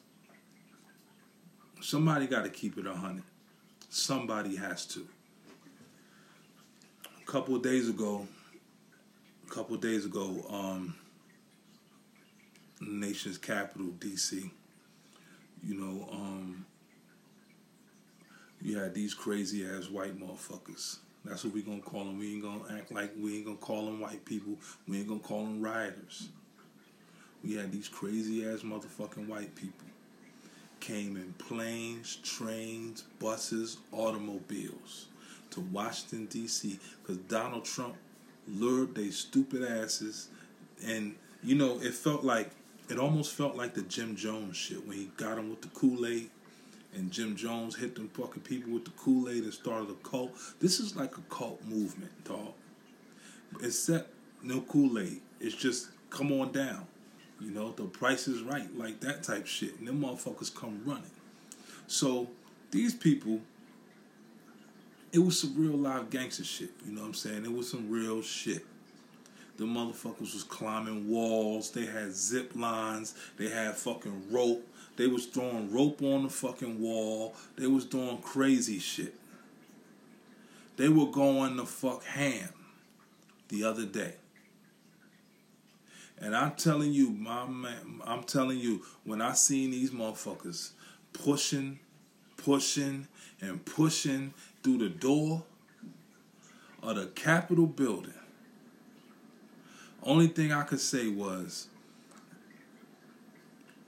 Somebody 1.81 2.27
got 2.27 2.45
to 2.45 2.51
keep 2.51 2.79
it 2.79 2.87
a 2.87 2.95
hundred. 2.95 3.25
Somebody 3.90 4.57
has 4.57 4.87
to. 4.87 5.07
A 7.21 7.31
couple 7.31 7.59
days 7.59 7.88
ago, 7.88 8.27
a 9.47 9.51
couple 9.51 9.77
days 9.77 10.07
ago, 10.07 10.47
um, 10.49 10.95
nation's 12.81 13.37
capital, 13.38 13.88
D.C. 13.99 14.51
You 15.62 15.75
know, 15.75 16.09
um, 16.11 16.64
you 18.64 18.79
had 18.79 18.94
these 18.94 19.14
crazy 19.14 19.66
ass 19.66 19.88
white 19.90 20.18
motherfuckers. 20.18 20.96
That's 21.24 21.44
what 21.44 21.55
we 21.55 21.62
gonna 21.62 21.81
call 21.81 22.05
them. 22.05 22.18
We 22.18 22.33
ain't 22.33 22.42
gonna 22.42 22.77
act 22.77 22.90
like 22.90 23.12
we 23.16 23.37
ain't 23.37 23.44
gonna 23.44 23.57
call 23.59 23.85
them 23.85 24.00
white 24.00 24.24
people. 24.24 24.55
We 24.88 24.98
ain't 24.98 25.09
gonna 25.09 25.20
call 25.20 25.44
them 25.44 25.62
rioters. 25.62 26.29
We 27.44 27.55
had 27.55 27.70
these 27.70 27.88
crazy 27.88 28.46
ass 28.46 28.61
motherfucking 28.61 29.29
white 29.29 29.55
people 29.55 29.87
came 30.85 31.16
in 31.16 31.33
planes, 31.35 32.16
trains, 32.16 33.05
buses, 33.18 33.79
automobiles 33.90 35.07
to 35.50 35.61
Washington 35.61 36.27
D.C. 36.27 36.79
because 37.00 37.16
Donald 37.18 37.64
Trump 37.64 37.94
lured 38.46 38.94
they 38.94 39.09
stupid 39.11 39.62
asses, 39.62 40.29
and 40.85 41.14
you 41.42 41.55
know 41.55 41.81
it 41.81 41.94
felt 41.94 42.22
like 42.22 42.50
it 42.90 42.98
almost 42.98 43.35
felt 43.35 43.57
like 43.57 43.72
the 43.72 43.83
Jim 43.83 44.14
Jones 44.14 44.59
shit 44.59 44.87
when 44.87 44.98
he 44.98 45.11
got 45.16 45.38
him 45.38 45.48
with 45.48 45.62
the 45.62 45.68
Kool 45.68 46.05
Aid. 46.07 46.31
And 46.94 47.11
Jim 47.11 47.35
Jones 47.35 47.76
hit 47.76 47.96
them 47.96 48.09
fucking 48.09 48.42
people 48.42 48.72
with 48.72 48.85
the 48.85 48.92
Kool 48.92 49.28
Aid 49.28 49.42
and 49.42 49.52
started 49.52 49.90
a 49.90 50.09
cult. 50.09 50.33
This 50.61 50.78
is 50.78 50.94
like 50.94 51.16
a 51.18 51.22
cult 51.22 51.64
movement, 51.64 52.12
dog. 52.24 52.52
Except 53.62 54.11
no 54.42 54.61
Kool 54.61 54.98
Aid. 54.98 55.20
It's 55.40 55.57
just 55.57 55.88
come 56.11 56.33
on 56.33 56.52
down. 56.52 56.87
You 57.40 57.50
know, 57.50 57.72
the 57.72 57.85
price 57.85 58.28
is 58.28 58.42
right, 58.42 58.74
like 58.76 59.00
that 59.00 59.22
type 59.22 59.46
shit. 59.46 59.78
And 59.78 59.88
them 59.88 60.00
motherfuckers 60.00 60.54
come 60.54 60.80
running. 60.85 61.11
So 61.87 62.28
these 62.70 62.94
people, 62.94 63.40
it 65.12 65.18
was 65.18 65.38
some 65.40 65.54
real 65.57 65.76
live 65.76 66.11
gangster 66.11 66.44
shit. 66.44 66.70
You 66.87 66.92
know 66.92 67.02
what 67.02 67.09
I'm 67.09 67.14
saying? 67.14 67.44
It 67.44 67.52
was 67.52 67.70
some 67.70 67.90
real 67.90 68.22
shit. 68.22 68.64
The 69.57 69.64
motherfuckers 69.64 70.35
was 70.35 70.42
climbing 70.42 71.09
walls. 71.09 71.70
They 71.70 71.87
had 71.87 72.12
zip 72.12 72.52
lines. 72.57 73.14
They 73.37 73.48
had 73.48 73.76
fucking 73.76 74.30
rope. 74.30 74.66
They 74.96 75.07
was 75.07 75.26
throwing 75.26 75.72
rope 75.72 76.02
on 76.02 76.24
the 76.24 76.28
fucking 76.28 76.80
wall. 76.80 77.35
They 77.57 77.66
was 77.66 77.85
doing 77.85 78.18
crazy 78.18 78.78
shit. 78.78 79.14
They 80.76 80.88
were 80.88 81.07
going 81.07 81.57
the 81.57 81.66
fuck 81.66 82.04
ham 82.04 82.50
the 83.48 83.64
other 83.64 83.85
day. 83.85 84.14
And 86.18 86.35
I'm 86.35 86.52
telling 86.52 86.92
you, 86.92 87.11
my 87.11 87.46
man, 87.46 88.00
I'm 88.04 88.22
telling 88.22 88.59
you, 88.59 88.83
when 89.04 89.20
I 89.20 89.33
seen 89.33 89.72
these 89.72 89.90
motherfuckers 89.90 90.70
pushing, 91.12 91.80
pushing, 92.37 93.09
and 93.40 93.64
pushing 93.64 94.33
through 94.62 94.78
the 94.78 94.88
door 94.88 95.42
of 96.83 96.96
the 96.96 97.07
Capitol 97.07 97.66
building, 97.66 98.14
only 100.02 100.28
thing 100.28 100.52
I 100.52 100.62
could 100.62 100.80
say 100.80 101.09
was, 101.09 101.68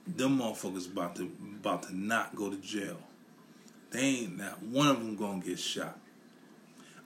them 0.06 0.38
motherfuckers 0.38 0.90
about 0.90 1.16
to 1.16 1.30
about 1.60 1.84
to 1.84 1.96
not 1.96 2.34
go 2.36 2.50
to 2.50 2.56
jail. 2.56 2.98
They 3.90 4.00
ain't 4.00 4.38
not 4.38 4.62
one 4.62 4.88
of 4.88 4.98
them 4.98 5.16
gonna 5.16 5.40
get 5.40 5.58
shot. 5.58 5.98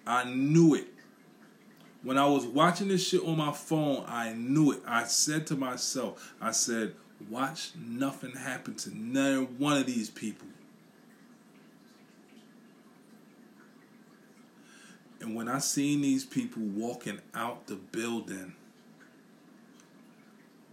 I 0.07 0.25
knew 0.25 0.75
it. 0.75 0.89
When 2.03 2.17
I 2.17 2.27
was 2.27 2.47
watching 2.47 2.89
this 2.89 3.07
shit 3.07 3.23
on 3.23 3.37
my 3.37 3.53
phone, 3.53 4.05
I 4.09 4.33
knew 4.33 4.73
it. 4.73 4.81
I 4.87 5.05
said 5.05 5.47
to 5.49 5.57
myself, 5.57 6.35
I 6.41 6.51
said, 6.53 6.95
watch 7.29 7.73
nothing 7.77 8.33
happen 8.33 8.75
to 8.77 8.97
none 8.97 9.59
one 9.59 9.77
of 9.77 9.87
these 9.87 10.09
people. 10.09 10.49
And 15.21 15.35
when 15.35 15.49
I 15.49 15.59
seen 15.59 16.01
these 16.01 16.25
people 16.25 16.63
walking 16.63 17.21
out 17.35 17.67
the 17.67 17.77
building, 17.77 18.55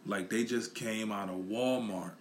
like 0.08 0.30
they 0.30 0.44
just 0.44 0.74
came 0.74 1.12
out 1.12 1.30
of 1.30 1.36
Walmart, 1.36 2.14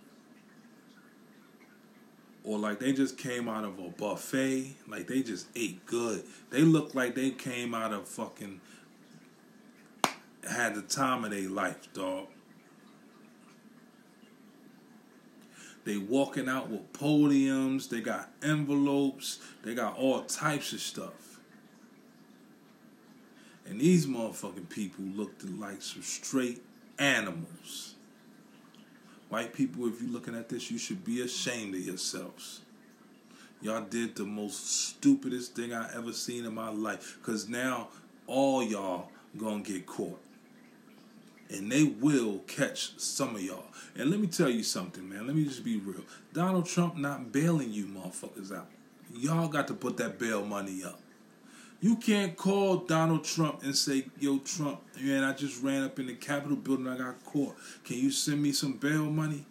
or 2.44 2.58
like 2.58 2.80
they 2.80 2.92
just 2.92 3.16
came 3.16 3.48
out 3.48 3.64
of 3.64 3.78
a 3.78 3.88
buffet, 3.88 4.74
like 4.88 5.06
they 5.06 5.22
just 5.22 5.46
ate 5.56 5.86
good. 5.86 6.24
They 6.50 6.62
look 6.62 6.94
like 6.94 7.14
they 7.14 7.30
came 7.30 7.74
out 7.74 7.92
of 7.92 8.06
fucking 8.08 8.60
had 10.48 10.74
the 10.74 10.82
time 10.82 11.24
of 11.24 11.30
their 11.30 11.48
life, 11.48 11.92
dog. 11.92 12.26
They 15.84 15.96
walking 15.96 16.48
out 16.48 16.68
with 16.68 16.92
podiums, 16.92 17.88
they 17.88 18.00
got 18.00 18.30
envelopes, 18.42 19.38
they 19.62 19.74
got 19.74 19.96
all 19.96 20.24
types 20.24 20.72
of 20.72 20.80
stuff. 20.80 21.38
And 23.64 23.80
these 23.80 24.06
motherfucking 24.06 24.68
people 24.68 25.04
looked 25.04 25.44
like 25.44 25.82
some 25.82 26.02
straight 26.02 26.62
animals. 26.98 27.94
White 29.28 29.52
people, 29.52 29.88
if 29.88 30.00
you're 30.00 30.10
looking 30.10 30.36
at 30.36 30.48
this, 30.48 30.70
you 30.70 30.78
should 30.78 31.04
be 31.04 31.20
ashamed 31.20 31.74
of 31.74 31.80
yourselves. 31.80 32.60
Y'all 33.60 33.82
did 33.82 34.14
the 34.14 34.24
most 34.24 34.88
stupidest 34.88 35.56
thing 35.56 35.72
I 35.72 35.92
ever 35.94 36.12
seen 36.12 36.44
in 36.44 36.54
my 36.54 36.70
life. 36.70 37.18
Cause 37.22 37.48
now 37.48 37.88
all 38.26 38.62
y'all 38.62 39.08
gonna 39.36 39.62
get 39.62 39.86
caught 39.86 40.20
and 41.50 41.70
they 41.70 41.84
will 41.84 42.38
catch 42.46 42.98
some 42.98 43.36
of 43.36 43.42
y'all. 43.42 43.64
And 43.96 44.10
let 44.10 44.20
me 44.20 44.26
tell 44.26 44.50
you 44.50 44.62
something, 44.62 45.08
man. 45.08 45.26
Let 45.26 45.36
me 45.36 45.44
just 45.44 45.64
be 45.64 45.78
real. 45.78 46.02
Donald 46.32 46.66
Trump 46.66 46.96
not 46.96 47.32
bailing 47.32 47.72
you 47.72 47.86
motherfuckers 47.86 48.56
out. 48.56 48.68
Y'all 49.14 49.48
got 49.48 49.68
to 49.68 49.74
put 49.74 49.96
that 49.98 50.18
bail 50.18 50.44
money 50.44 50.82
up. 50.84 51.00
You 51.80 51.96
can't 51.96 52.36
call 52.36 52.78
Donald 52.78 53.24
Trump 53.24 53.62
and 53.62 53.76
say, 53.76 54.06
"Yo, 54.18 54.38
Trump, 54.38 54.80
man, 55.00 55.24
I 55.24 55.32
just 55.34 55.62
ran 55.62 55.82
up 55.82 55.98
in 55.98 56.06
the 56.06 56.14
Capitol 56.14 56.56
building. 56.56 56.88
I 56.88 56.96
got 56.96 57.24
caught. 57.24 57.56
Can 57.84 57.98
you 57.98 58.10
send 58.10 58.42
me 58.42 58.52
some 58.52 58.72
bail 58.74 59.10
money?" 59.10 59.44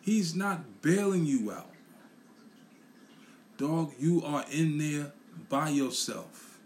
He's 0.00 0.34
not 0.34 0.82
bailing 0.82 1.24
you 1.24 1.52
out. 1.52 1.70
Dog, 3.56 3.92
you 4.00 4.22
are 4.24 4.44
in 4.50 4.78
there 4.78 5.12
by 5.48 5.68
yourself. 5.68 6.58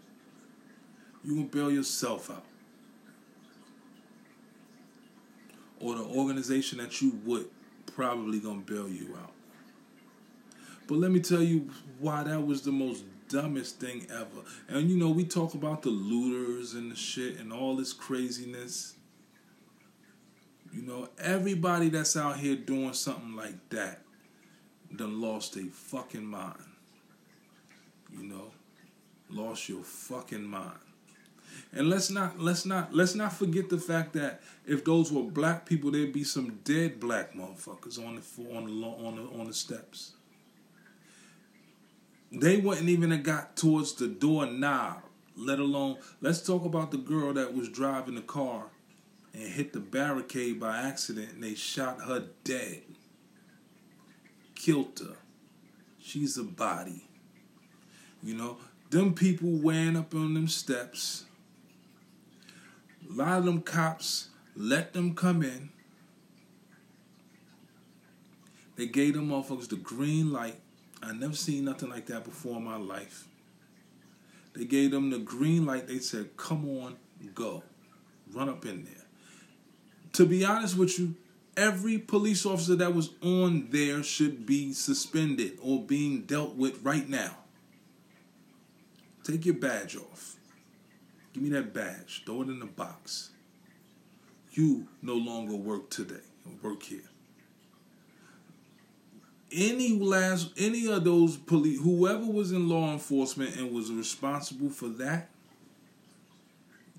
You 1.23 1.35
gonna 1.35 1.47
bail 1.47 1.71
yourself 1.71 2.31
out. 2.31 2.45
or 5.79 5.95
the 5.95 6.03
organization 6.03 6.79
that 6.79 7.01
you 7.01 7.19
would 7.25 7.47
probably 7.85 8.39
gonna 8.39 8.61
bail 8.61 8.89
you 8.89 9.15
out. 9.21 9.31
But 10.87 10.97
let 10.97 11.11
me 11.11 11.19
tell 11.19 11.41
you 11.41 11.69
why 11.99 12.23
that 12.23 12.45
was 12.45 12.61
the 12.61 12.71
most 12.71 13.03
dumbest 13.29 13.79
thing 13.79 14.07
ever. 14.09 14.43
And 14.67 14.89
you 14.89 14.97
know, 14.97 15.09
we 15.09 15.25
talk 15.25 15.53
about 15.53 15.81
the 15.81 15.89
looters 15.89 16.73
and 16.73 16.91
the 16.91 16.95
shit 16.95 17.39
and 17.39 17.51
all 17.51 17.75
this 17.75 17.93
craziness. 17.93 18.95
You 20.73 20.81
know, 20.81 21.09
everybody 21.17 21.89
that's 21.89 22.17
out 22.17 22.37
here 22.37 22.55
doing 22.55 22.93
something 22.93 23.35
like 23.35 23.69
that 23.69 24.01
done 24.95 25.19
lost 25.21 25.55
a 25.57 25.63
fucking 25.65 26.25
mind. 26.25 26.55
You 28.11 28.23
know, 28.23 28.51
lost 29.29 29.69
your 29.69 29.83
fucking 29.83 30.45
mind. 30.45 30.79
And 31.73 31.89
let's 31.89 32.09
not 32.09 32.39
let's 32.39 32.65
not 32.65 32.93
let's 32.93 33.15
not 33.15 33.33
forget 33.33 33.69
the 33.69 33.77
fact 33.77 34.13
that 34.13 34.41
if 34.65 34.85
those 34.85 35.11
were 35.11 35.23
black 35.23 35.65
people, 35.65 35.91
there'd 35.91 36.13
be 36.13 36.23
some 36.23 36.59
dead 36.63 36.99
black 36.99 37.33
motherfuckers 37.33 37.97
on 37.97 38.15
the 38.15 38.55
on 38.55 38.65
the 38.65 38.87
on 38.87 39.15
the 39.15 39.39
on 39.39 39.47
the 39.47 39.53
steps. 39.53 40.13
They 42.31 42.57
wouldn't 42.57 42.89
even 42.89 43.11
have 43.11 43.23
got 43.23 43.55
towards 43.55 43.93
the 43.93 44.07
door 44.07 44.45
now, 44.45 45.03
let 45.35 45.59
alone 45.59 45.97
let's 46.21 46.41
talk 46.41 46.65
about 46.65 46.91
the 46.91 46.97
girl 46.97 47.33
that 47.33 47.53
was 47.53 47.69
driving 47.69 48.15
the 48.15 48.21
car 48.21 48.65
and 49.33 49.43
hit 49.43 49.73
the 49.73 49.79
barricade 49.79 50.59
by 50.59 50.77
accident 50.77 51.33
and 51.33 51.43
they 51.43 51.55
shot 51.55 52.01
her 52.01 52.25
dead. 52.43 52.81
Killed 54.55 54.99
her. 54.99 55.17
She's 55.99 56.37
a 56.37 56.43
body. 56.43 57.07
You 58.23 58.35
know, 58.35 58.57
them 58.89 59.13
people 59.13 59.49
weighing 59.49 59.95
up 59.95 60.13
on 60.13 60.33
them 60.33 60.47
steps 60.47 61.25
a 63.09 63.13
lot 63.13 63.39
of 63.39 63.45
them 63.45 63.61
cops 63.61 64.29
let 64.55 64.93
them 64.93 65.13
come 65.15 65.43
in. 65.43 65.69
They 68.75 68.87
gave 68.87 69.13
them 69.13 69.29
motherfuckers 69.29 69.69
the 69.69 69.75
green 69.75 70.31
light. 70.31 70.59
I 71.01 71.13
never 71.13 71.35
seen 71.35 71.65
nothing 71.65 71.89
like 71.89 72.07
that 72.07 72.23
before 72.23 72.57
in 72.57 72.63
my 72.63 72.77
life. 72.77 73.27
They 74.53 74.65
gave 74.65 74.91
them 74.91 75.11
the 75.11 75.19
green 75.19 75.65
light. 75.65 75.87
They 75.87 75.99
said, 75.99 76.35
"Come 76.37 76.67
on, 76.67 76.97
go, 77.35 77.63
run 78.31 78.49
up 78.49 78.65
in 78.65 78.83
there." 78.85 79.05
To 80.13 80.25
be 80.25 80.43
honest 80.43 80.77
with 80.77 80.97
you, 80.97 81.15
every 81.55 81.99
police 81.99 82.45
officer 82.45 82.75
that 82.75 82.95
was 82.95 83.11
on 83.21 83.69
there 83.69 84.01
should 84.01 84.45
be 84.45 84.73
suspended 84.73 85.59
or 85.61 85.83
being 85.83 86.21
dealt 86.21 86.55
with 86.55 86.81
right 86.83 87.07
now. 87.07 87.37
Take 89.23 89.45
your 89.45 89.55
badge 89.55 89.95
off. 89.95 90.37
Give 91.33 91.43
me 91.43 91.49
that 91.49 91.73
badge. 91.73 92.23
Throw 92.25 92.41
it 92.41 92.49
in 92.49 92.59
the 92.59 92.65
box. 92.65 93.31
You 94.51 94.87
no 95.01 95.15
longer 95.15 95.55
work 95.55 95.89
today. 95.89 96.23
Work 96.63 96.83
here. 96.83 97.09
Any 99.51 99.97
last 99.97 100.51
any 100.57 100.91
of 100.91 101.03
those 101.05 101.37
police 101.37 101.79
whoever 101.81 102.25
was 102.25 102.51
in 102.51 102.67
law 102.67 102.91
enforcement 102.91 103.55
and 103.55 103.71
was 103.71 103.91
responsible 103.91 104.69
for 104.69 104.89
that, 104.89 105.29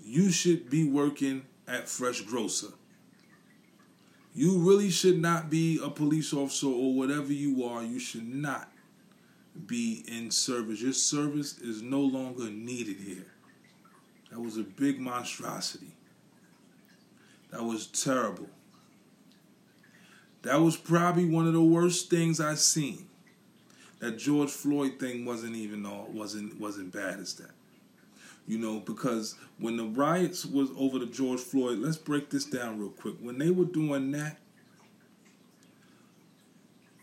you 0.02 0.30
should 0.30 0.70
be 0.70 0.88
working 0.88 1.44
at 1.66 1.88
Fresh 1.88 2.22
Grocer. 2.22 2.72
You 4.34 4.58
really 4.58 4.90
should 4.90 5.20
not 5.20 5.50
be 5.50 5.80
a 5.82 5.90
police 5.90 6.32
officer 6.32 6.68
or 6.68 6.94
whatever 6.94 7.32
you 7.32 7.64
are. 7.64 7.82
You 7.82 7.98
should 7.98 8.32
not 8.32 8.70
be 9.66 10.04
in 10.06 10.30
service. 10.30 10.80
Your 10.80 10.92
service 10.92 11.58
is 11.58 11.82
no 11.82 12.00
longer 12.00 12.48
needed 12.50 12.96
here. 12.98 13.26
That 14.30 14.40
was 14.40 14.56
a 14.56 14.62
big 14.62 15.00
monstrosity. 15.00 15.92
That 17.50 17.64
was 17.64 17.86
terrible. 17.86 18.48
That 20.42 20.60
was 20.60 20.76
probably 20.76 21.24
one 21.24 21.46
of 21.46 21.52
the 21.52 21.62
worst 21.62 22.10
things 22.10 22.40
I've 22.40 22.60
seen. 22.60 23.06
That 24.00 24.18
George 24.18 24.50
Floyd 24.50 25.00
thing 25.00 25.24
wasn't 25.24 25.56
even 25.56 25.84
all 25.84 26.08
wasn't 26.12 26.60
wasn't 26.60 26.92
bad 26.92 27.18
as 27.18 27.34
that. 27.34 27.50
You 28.46 28.58
know, 28.58 28.80
because 28.80 29.34
when 29.58 29.76
the 29.76 29.84
riots 29.84 30.46
was 30.46 30.70
over 30.78 30.98
the 30.98 31.06
George 31.06 31.40
Floyd, 31.40 31.78
let's 31.80 31.98
break 31.98 32.30
this 32.30 32.44
down 32.44 32.78
real 32.78 32.90
quick. 32.90 33.16
When 33.20 33.38
they 33.38 33.50
were 33.50 33.64
doing 33.64 34.12
that, 34.12 34.38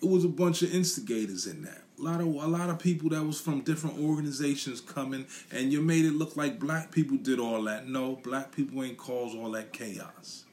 it 0.02 0.10
was 0.10 0.24
a 0.24 0.30
bunch 0.30 0.62
of 0.62 0.74
instigators 0.74 1.46
in 1.46 1.64
that. 1.64 1.82
A 2.00 2.02
lot 2.02 2.22
of 2.22 2.28
a 2.28 2.48
lot 2.48 2.70
of 2.70 2.80
people 2.80 3.10
that 3.10 3.24
was 3.24 3.40
from 3.40 3.62
different 3.62 4.00
organizations 4.00 4.80
coming, 4.80 5.26
and 5.52 5.74
you 5.74 5.82
made 5.82 6.06
it 6.06 6.14
look 6.14 6.38
like 6.38 6.60
black 6.60 6.92
people 6.92 7.18
did 7.18 7.40
all 7.40 7.62
that. 7.64 7.88
No, 7.88 8.16
black 8.16 8.52
people 8.54 8.84
ain't 8.84 8.98
caused 8.98 9.38
all 9.38 9.52
that 9.52 9.74
chaos. 9.74 10.45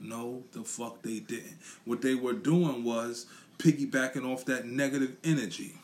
No, 0.00 0.44
the 0.52 0.62
fuck 0.62 1.02
they 1.02 1.20
didn't. 1.20 1.58
What 1.84 2.02
they 2.02 2.14
were 2.14 2.34
doing 2.34 2.84
was 2.84 3.26
piggybacking 3.58 4.24
off 4.24 4.44
that 4.46 4.66
negative 4.66 5.16
energy. 5.24 5.74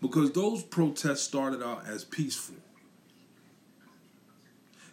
Because 0.00 0.32
those 0.32 0.62
protests 0.62 1.22
started 1.22 1.62
out 1.62 1.86
as 1.86 2.04
peaceful. 2.04 2.56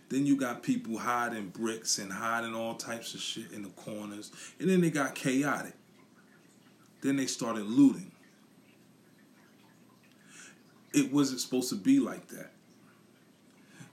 Then 0.09 0.25
you 0.25 0.35
got 0.35 0.63
people 0.63 0.97
hiding 0.97 1.49
bricks 1.49 1.99
and 1.99 2.11
hiding 2.11 2.55
all 2.55 2.75
types 2.75 3.13
of 3.13 3.19
shit 3.19 3.51
in 3.51 3.63
the 3.63 3.69
corners. 3.69 4.31
And 4.59 4.69
then 4.69 4.81
they 4.81 4.89
got 4.89 5.15
chaotic. 5.15 5.73
Then 7.01 7.15
they 7.15 7.27
started 7.27 7.65
looting. 7.65 8.11
It 10.93 11.13
wasn't 11.13 11.41
supposed 11.41 11.69
to 11.69 11.75
be 11.75 11.99
like 11.99 12.27
that. 12.29 12.51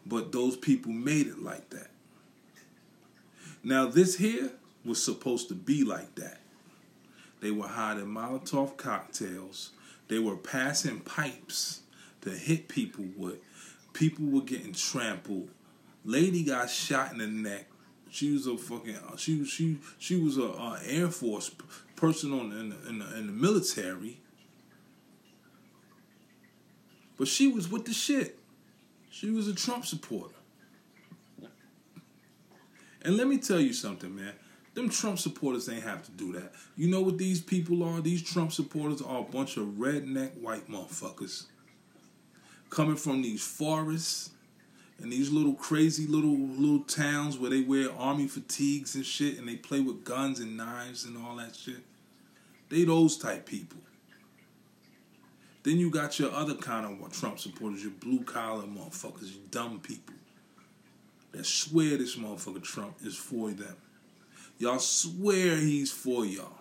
But 0.07 0.33
those 0.33 0.57
people 0.57 0.93
made 0.93 1.27
it 1.27 1.43
like 1.43 1.69
that. 1.71 1.89
Now, 3.67 3.87
this 3.87 4.15
here 4.15 4.53
was 4.85 5.03
supposed 5.03 5.49
to 5.49 5.55
be 5.57 5.83
like 5.83 6.15
that. 6.15 6.39
They 7.41 7.51
were 7.51 7.67
hiding 7.67 8.07
Molotov 8.07 8.77
cocktails. 8.77 9.73
They 10.07 10.21
were 10.21 10.37
passing 10.37 11.01
pipes 11.01 11.81
to 12.21 12.31
hit 12.31 12.69
people 12.69 13.07
with. 13.17 13.39
People 13.93 14.27
were 14.27 14.43
getting 14.43 14.73
trampled. 14.73 15.51
Lady 16.05 16.45
got 16.45 16.71
shot 16.71 17.11
in 17.11 17.19
the 17.19 17.27
neck. 17.27 17.67
She 18.09 18.31
was 18.31 18.47
a 18.47 18.57
fucking 18.57 18.99
uh, 18.99 19.17
she 19.17 19.45
she 19.45 19.79
she 19.99 20.15
was 20.15 20.39
a, 20.39 20.43
a 20.43 20.79
air 20.87 21.09
force 21.09 21.51
person 21.97 22.33
on 22.33 22.53
in 22.53 22.69
the, 22.69 22.89
in 22.89 22.99
the, 23.01 23.19
in 23.19 23.27
the 23.27 23.33
military. 23.33 24.21
But 27.19 27.27
she 27.27 27.49
was 27.49 27.69
with 27.69 27.85
the 27.85 27.93
shit. 27.93 28.39
She 29.11 29.33
was 29.33 29.49
a 29.49 29.55
Trump 29.57 29.87
supporter. 29.87 30.36
And 33.07 33.17
let 33.17 33.29
me 33.29 33.39
tell 33.39 33.61
you 33.61 33.73
something, 33.73 34.17
man. 34.17 34.33
Them 34.75 34.89
Trump 34.89 35.21
supporters 35.21 35.69
ain't 35.69 35.85
have 35.85 36.05
to 36.07 36.11
do 36.11 36.33
that. 36.33 36.53
You 36.77 36.89
know 36.89 37.03
what 37.03 37.19
these 37.19 37.41
people 37.41 37.85
are? 37.85 38.01
These 38.01 38.21
Trump 38.21 38.53
supporters 38.53 39.01
are 39.01 39.21
a 39.21 39.23
bunch 39.23 39.57
of 39.57 39.67
redneck 39.79 40.37
white 40.39 40.69
motherfuckers 40.69 41.45
coming 42.69 42.97
from 42.97 43.23
these 43.23 43.47
forests 43.47 44.31
and 44.99 45.13
these 45.13 45.31
little 45.31 45.55
crazy 45.55 46.09
little 46.09 46.37
little 46.37 46.81
towns 46.81 47.39
where 47.39 47.49
they 47.49 47.61
wear 47.61 47.93
army 47.97 48.27
fatigues 48.27 48.97
and 48.97 49.07
shit 49.07 49.39
and 49.39 49.47
they 49.47 49.55
play 49.55 49.79
with 49.79 50.03
guns 50.03 50.41
and 50.41 50.57
knives 50.57 51.05
and 51.05 51.17
all 51.17 51.37
that 51.37 51.55
shit. 51.55 51.85
They 52.71 52.83
those 52.83 53.17
type 53.17 53.47
people. 53.47 53.79
Then 55.63 55.79
you 55.79 55.91
got 55.91 56.19
your 56.19 56.33
other 56.33 56.57
kind 56.57 56.85
of 56.87 57.13
Trump 57.13 57.39
supporters, 57.39 57.85
your 57.85 57.93
blue 57.93 58.25
collar 58.25 58.65
motherfuckers, 58.65 59.29
you 59.33 59.43
dumb 59.53 59.79
people 59.79 60.16
that 61.37 61.47
swear 61.47 61.97
this 61.97 62.17
motherfucker 62.17 62.63
Trump 62.63 62.97
is 63.05 63.17
for 63.17 63.51
them. 63.51 63.77
Y'all 64.59 64.79
swear 64.79 65.57
he's 65.57 65.93
for 65.93 66.25
y'all. 66.25 66.53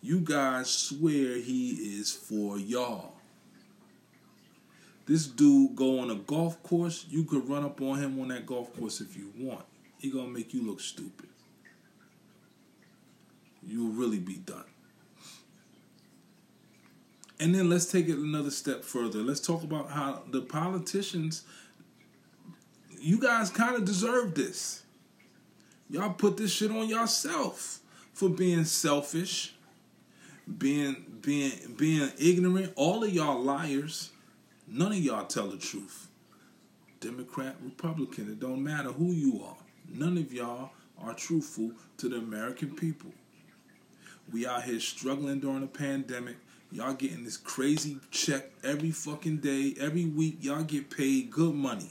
You 0.00 0.20
guys 0.20 0.70
swear 0.70 1.36
he 1.36 1.70
is 1.98 2.12
for 2.12 2.58
y'all. 2.58 3.14
This 5.06 5.26
dude 5.26 5.76
go 5.76 5.98
on 5.98 6.10
a 6.10 6.14
golf 6.14 6.62
course, 6.62 7.04
you 7.10 7.24
could 7.24 7.48
run 7.48 7.64
up 7.64 7.80
on 7.82 7.98
him 7.98 8.18
on 8.20 8.28
that 8.28 8.46
golf 8.46 8.74
course 8.78 9.00
if 9.00 9.16
you 9.16 9.32
want. 9.38 9.64
He 9.98 10.10
gonna 10.10 10.28
make 10.28 10.54
you 10.54 10.66
look 10.66 10.80
stupid. 10.80 11.28
You'll 13.66 13.92
really 13.92 14.18
be 14.18 14.36
done. 14.36 14.64
And 17.40 17.54
then 17.54 17.68
let's 17.68 17.90
take 17.90 18.08
it 18.08 18.16
another 18.16 18.50
step 18.50 18.84
further. 18.84 19.18
Let's 19.18 19.40
talk 19.40 19.64
about 19.64 19.90
how 19.90 20.22
the 20.30 20.40
politicians, 20.40 21.42
you 23.04 23.18
guys 23.20 23.50
kind 23.50 23.76
of 23.76 23.84
deserve 23.84 24.34
this. 24.34 24.82
Y'all 25.90 26.12
put 26.12 26.36
this 26.36 26.50
shit 26.50 26.70
on 26.70 26.88
yourself 26.88 27.80
for 28.12 28.28
being 28.28 28.64
selfish, 28.64 29.54
being 30.58 31.04
being 31.20 31.52
being 31.76 32.10
ignorant. 32.18 32.72
All 32.76 33.04
of 33.04 33.12
y'all 33.12 33.40
liars. 33.40 34.10
None 34.66 34.92
of 34.92 34.98
y'all 34.98 35.26
tell 35.26 35.48
the 35.48 35.58
truth. 35.58 36.08
Democrat, 37.00 37.56
Republican, 37.62 38.30
it 38.30 38.40
don't 38.40 38.64
matter 38.64 38.90
who 38.90 39.12
you 39.12 39.44
are. 39.44 39.56
None 39.92 40.16
of 40.16 40.32
y'all 40.32 40.70
are 41.02 41.12
truthful 41.12 41.72
to 41.98 42.08
the 42.08 42.16
American 42.16 42.74
people. 42.74 43.12
We 44.32 44.46
out 44.46 44.62
here 44.62 44.80
struggling 44.80 45.40
during 45.40 45.60
the 45.60 45.66
pandemic 45.66 46.36
Y'all 46.74 46.92
getting 46.92 47.22
this 47.22 47.36
crazy 47.36 48.00
check 48.10 48.50
every 48.64 48.90
fucking 48.90 49.36
day, 49.36 49.74
every 49.78 50.06
week. 50.06 50.38
Y'all 50.40 50.64
get 50.64 50.90
paid 50.90 51.30
good 51.30 51.54
money 51.54 51.90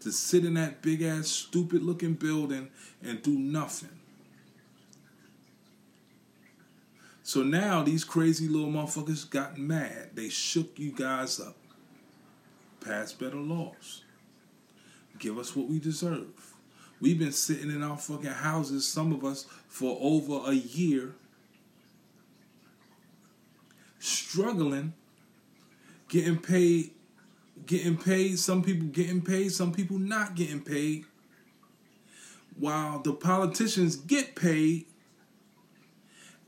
to 0.00 0.12
sit 0.12 0.44
in 0.44 0.54
that 0.54 0.82
big 0.82 1.02
ass, 1.02 1.28
stupid 1.28 1.82
looking 1.82 2.14
building 2.14 2.68
and 3.02 3.22
do 3.22 3.38
nothing. 3.38 3.98
So 7.22 7.42
now 7.42 7.82
these 7.82 8.04
crazy 8.04 8.46
little 8.46 8.70
motherfuckers 8.70 9.28
got 9.28 9.58
mad. 9.58 10.10
They 10.14 10.28
shook 10.28 10.78
you 10.78 10.92
guys 10.92 11.40
up. 11.40 11.56
Pass 12.80 13.12
better 13.12 13.36
laws. 13.36 14.04
Give 15.18 15.38
us 15.38 15.56
what 15.56 15.68
we 15.68 15.80
deserve. 15.80 16.54
We've 17.00 17.18
been 17.18 17.32
sitting 17.32 17.70
in 17.70 17.82
our 17.82 17.96
fucking 17.96 18.26
houses, 18.30 18.86
some 18.86 19.12
of 19.12 19.24
us, 19.24 19.46
for 19.68 19.98
over 20.00 20.48
a 20.50 20.54
year 20.54 21.14
struggling, 23.98 24.92
getting 26.08 26.38
paid, 26.38 26.92
getting 27.66 27.96
paid, 27.96 28.38
some 28.38 28.62
people 28.62 28.86
getting 28.88 29.20
paid, 29.20 29.52
some 29.52 29.72
people 29.72 29.98
not 29.98 30.34
getting 30.34 30.60
paid. 30.60 31.04
While 32.58 33.00
the 33.00 33.12
politicians 33.12 33.96
get 33.96 34.34
paid, 34.34 34.86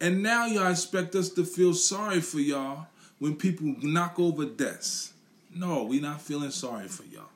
and 0.01 0.23
now 0.23 0.47
y'all 0.47 0.71
expect 0.71 1.15
us 1.15 1.29
to 1.31 1.45
feel 1.45 1.75
sorry 1.75 2.21
for 2.21 2.39
y'all 2.39 2.87
when 3.19 3.37
people 3.37 3.75
knock 3.83 4.19
over 4.19 4.45
desks. 4.45 5.13
No, 5.55 5.85
we 5.85 6.01
not 6.01 6.21
feeling 6.23 6.51
sorry 6.51 6.89
for 6.89 7.05
y'all. 7.05 7.31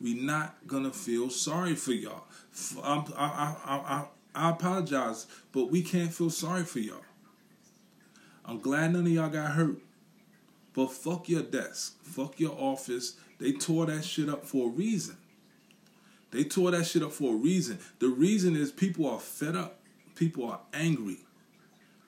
We 0.00 0.14
not 0.14 0.66
gonna 0.66 0.92
feel 0.92 1.30
sorry 1.30 1.74
for 1.74 1.92
y'all. 1.92 2.24
I, 2.82 3.04
I, 3.16 3.56
I, 3.64 4.04
I 4.34 4.50
apologize, 4.50 5.26
but 5.52 5.70
we 5.70 5.82
can't 5.82 6.12
feel 6.12 6.30
sorry 6.30 6.64
for 6.64 6.78
y'all. 6.78 7.04
I'm 8.44 8.58
glad 8.58 8.92
none 8.92 9.06
of 9.06 9.12
y'all 9.12 9.28
got 9.28 9.52
hurt. 9.52 9.76
But 10.74 10.92
fuck 10.92 11.28
your 11.28 11.42
desk. 11.42 12.02
Fuck 12.02 12.38
your 12.38 12.56
office. 12.58 13.16
They 13.38 13.52
tore 13.52 13.86
that 13.86 14.04
shit 14.04 14.28
up 14.28 14.46
for 14.46 14.68
a 14.68 14.70
reason. 14.70 15.16
They 16.30 16.44
tore 16.44 16.70
that 16.70 16.86
shit 16.86 17.02
up 17.02 17.12
for 17.12 17.34
a 17.34 17.36
reason. 17.36 17.78
The 17.98 18.08
reason 18.08 18.54
is 18.54 18.70
people 18.70 19.08
are 19.08 19.18
fed 19.18 19.56
up. 19.56 19.80
People 20.14 20.44
are 20.50 20.60
angry. 20.72 21.18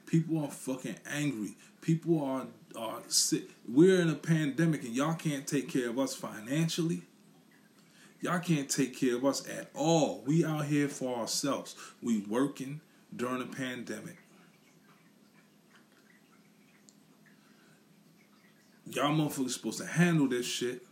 People 0.07 0.44
are 0.44 0.51
fucking 0.51 0.96
angry. 1.07 1.57
People 1.81 2.25
are 2.25 2.46
are 2.77 3.01
sick. 3.09 3.51
We're 3.68 4.01
in 4.01 4.09
a 4.09 4.14
pandemic 4.14 4.83
and 4.85 4.94
y'all 4.94 5.14
can't 5.14 5.46
take 5.46 5.68
care 5.68 5.90
of 5.90 5.98
us 5.98 6.14
financially. 6.14 7.03
Y'all 8.20 8.38
can't 8.38 8.70
take 8.70 8.96
care 8.96 9.16
of 9.16 9.25
us 9.25 9.46
at 9.48 9.68
all. 9.75 10.22
We 10.27 10.44
out 10.44 10.66
here 10.66 10.88
for 10.88 11.18
ourselves. 11.18 11.75
We 12.01 12.18
working 12.18 12.81
during 13.14 13.42
a 13.42 13.46
pandemic. 13.46 14.22
Y'all 18.87 19.14
motherfuckers 19.14 19.51
supposed 19.51 19.79
to 19.79 19.87
handle 19.87 20.29
this 20.29 20.47
shit. 20.47 20.83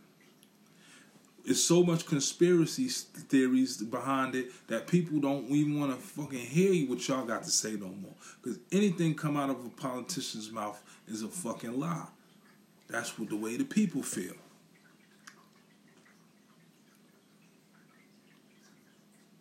It's 1.43 1.63
so 1.63 1.83
much 1.83 2.05
conspiracy 2.05 2.87
theories 2.87 3.77
behind 3.77 4.35
it 4.35 4.51
that 4.67 4.85
people 4.85 5.19
don't 5.19 5.49
even 5.49 5.79
want 5.79 5.91
to 5.91 5.97
fucking 5.97 6.39
hear 6.39 6.87
what 6.87 7.07
y'all 7.07 7.25
got 7.25 7.43
to 7.43 7.49
say 7.49 7.71
no 7.71 7.87
more. 7.87 8.13
Because 8.41 8.59
anything 8.71 9.15
come 9.15 9.37
out 9.37 9.49
of 9.49 9.65
a 9.65 9.69
politician's 9.69 10.51
mouth 10.51 10.81
is 11.07 11.23
a 11.23 11.27
fucking 11.27 11.79
lie. 11.79 12.05
That's 12.87 13.17
what 13.17 13.29
the 13.29 13.37
way 13.37 13.57
the 13.57 13.63
people 13.63 14.03
feel. 14.03 14.35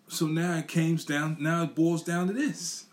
So 0.08 0.26
now 0.26 0.56
it 0.56 0.68
comes 0.68 1.04
down. 1.04 1.36
Now 1.38 1.64
it 1.64 1.74
boils 1.74 2.02
down 2.02 2.28
to 2.28 2.32
this. 2.32 2.86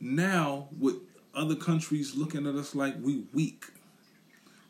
Now, 0.00 0.68
with 0.78 0.96
other 1.34 1.56
countries 1.56 2.14
looking 2.14 2.46
at 2.46 2.54
us 2.54 2.74
like 2.74 2.94
we 3.02 3.24
weak, 3.32 3.66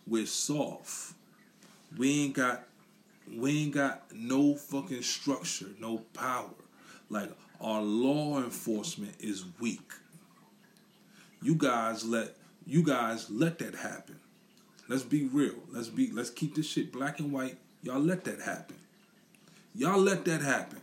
we're 0.06 0.26
soft. 0.26 1.14
We 1.96 2.24
ain't 2.24 2.34
got 2.34 2.64
we 3.32 3.62
ain't 3.62 3.74
got 3.74 4.04
no 4.12 4.54
fucking 4.54 5.02
structure, 5.02 5.68
no 5.80 5.98
power. 6.12 6.50
Like 7.08 7.30
our 7.60 7.82
law 7.82 8.38
enforcement 8.38 9.14
is 9.20 9.44
weak. 9.60 9.92
You 11.42 11.54
guys 11.54 12.04
let 12.04 12.36
You 12.66 12.82
guys 12.82 13.30
let 13.30 13.58
that 13.58 13.74
happen. 13.74 14.18
Let's 14.88 15.02
be 15.02 15.24
real. 15.24 15.54
Let's 15.70 15.88
be 15.88 16.10
let's 16.10 16.30
keep 16.30 16.54
this 16.54 16.66
shit 16.66 16.92
black 16.92 17.18
and 17.20 17.32
white. 17.32 17.58
Y'all 17.82 18.00
let 18.00 18.24
that 18.24 18.40
happen. 18.40 18.76
Y'all 19.74 20.00
let 20.00 20.24
that 20.24 20.40
happen. 20.40 20.80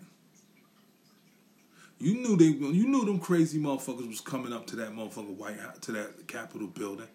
You 1.99 2.15
knew 2.15 2.36
they 2.36 2.45
you 2.45 2.88
knew 2.88 3.05
them 3.05 3.19
crazy 3.19 3.60
motherfuckers 3.60 4.07
was 4.07 4.21
coming 4.21 4.53
up 4.53 4.65
to 4.67 4.75
that 4.77 4.91
motherfucker 4.91 5.36
White 5.36 5.60
House 5.60 5.77
to 5.81 5.91
that 5.91 6.27
Capitol 6.27 6.67
building. 6.67 7.07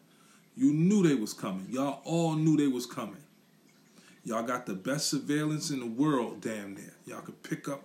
You 0.56 0.72
knew 0.72 1.06
they 1.06 1.14
was 1.14 1.34
coming. 1.34 1.66
Y'all 1.70 2.00
all 2.04 2.34
knew 2.34 2.56
they 2.56 2.66
was 2.66 2.86
coming. 2.86 3.22
Y'all 4.24 4.42
got 4.42 4.66
the 4.66 4.74
best 4.74 5.08
surveillance 5.08 5.70
in 5.70 5.80
the 5.80 5.86
world, 5.86 6.40
damn 6.40 6.74
near. 6.74 6.94
Y'all 7.04 7.20
could 7.20 7.42
pick 7.42 7.68
up 7.68 7.84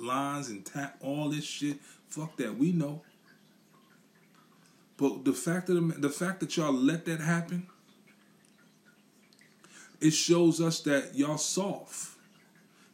lines 0.00 0.48
and 0.48 0.64
tap 0.64 0.96
all 1.00 1.28
this 1.28 1.44
shit. 1.44 1.78
Fuck 2.08 2.36
that, 2.38 2.56
we 2.56 2.72
know. 2.72 3.02
But 4.96 5.24
the 5.24 5.32
fact 5.32 5.66
that 5.66 5.94
the 5.98 6.08
fact 6.08 6.40
that 6.40 6.56
y'all 6.56 6.72
let 6.72 7.04
that 7.04 7.20
happen, 7.20 7.66
it 10.00 10.12
shows 10.12 10.60
us 10.60 10.80
that 10.80 11.14
y'all 11.14 11.38
soft, 11.38 12.16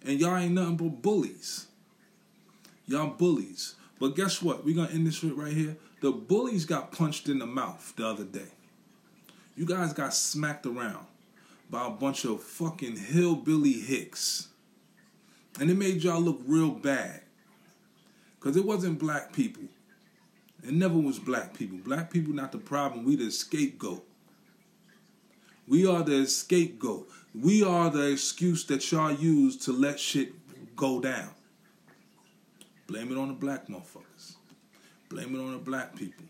and 0.05 0.21
y'all 0.21 0.37
ain't 0.37 0.55
nothing 0.55 0.77
but 0.77 1.01
bullies. 1.01 1.69
Y'all 2.87 3.11
bullies. 3.11 3.77
But 4.01 4.17
guess 4.17 4.43
what? 4.43 4.65
We're 4.65 4.75
gonna 4.75 4.93
end 4.93 5.07
this 5.07 5.21
shit 5.21 5.37
right 5.37 5.53
here. 5.53 5.77
The 6.01 6.11
bullies 6.11 6.65
got 6.65 6.91
punched 6.91 7.29
in 7.29 7.39
the 7.39 7.47
mouth 7.47 7.95
the 7.97 8.07
other 8.07 8.25
day. 8.25 8.51
You 9.55 9.67
guys 9.67 9.93
got 9.93 10.15
smacked 10.15 10.67
around 10.67 11.07
by 11.71 11.87
a 11.87 11.91
bunch 11.91 12.25
of 12.25 12.43
fucking 12.43 12.97
hillbilly 12.97 13.73
hicks. 13.73 14.49
And 15.61 15.71
it 15.71 15.77
made 15.77 16.03
y'all 16.03 16.21
look 16.21 16.41
real 16.47 16.71
bad. 16.71 17.23
Because 18.39 18.57
it 18.57 18.65
wasn't 18.65 18.99
black 18.99 19.33
people. 19.33 19.65
It 20.65 20.73
never 20.73 20.99
was 20.99 21.19
black 21.19 21.55
people. 21.55 21.79
Black 21.79 22.11
people 22.11 22.33
not 22.33 22.53
the 22.53 22.59
problem. 22.59 23.05
We 23.05 23.17
the 23.17 23.31
scapegoat. 23.31 24.05
We 25.69 25.87
are 25.87 26.03
the 26.03 26.27
scapegoat. 26.27 27.09
We 27.35 27.63
are 27.63 27.91
the 27.91 28.11
excuse 28.11 28.65
that 28.67 28.91
y'all 28.91 29.13
use 29.13 29.57
to 29.65 29.73
let 29.73 30.01
shit 30.01 30.33
go 30.77 31.01
down. 31.01 31.31
Blame 32.87 33.13
it 33.13 33.19
on 33.19 33.29
the 33.29 33.35
black 33.35 33.69
motherfuckers. 33.69 34.37
Blame 35.09 35.35
it 35.35 35.39
on 35.39 35.53
the 35.53 35.59
black 35.59 35.95
people. 35.95 36.25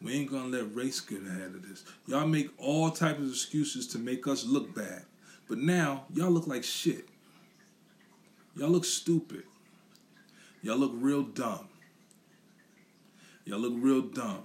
We 0.00 0.14
ain't 0.14 0.30
gonna 0.30 0.48
let 0.48 0.74
race 0.74 1.00
get 1.00 1.26
ahead 1.26 1.54
of 1.54 1.68
this. 1.68 1.84
Y'all 2.06 2.26
make 2.26 2.50
all 2.58 2.90
types 2.90 3.18
of 3.20 3.28
excuses 3.28 3.86
to 3.88 3.98
make 3.98 4.26
us 4.26 4.44
look 4.44 4.74
bad. 4.74 5.02
But 5.48 5.58
now, 5.58 6.04
y'all 6.14 6.30
look 6.30 6.46
like 6.46 6.62
shit. 6.62 7.08
Y'all 8.54 8.68
look 8.68 8.84
stupid. 8.84 9.44
Y'all 10.62 10.76
look 10.76 10.92
real 10.94 11.22
dumb. 11.22 11.68
Y'all 13.44 13.58
look 13.58 13.74
real 13.76 14.02
dumb. 14.02 14.42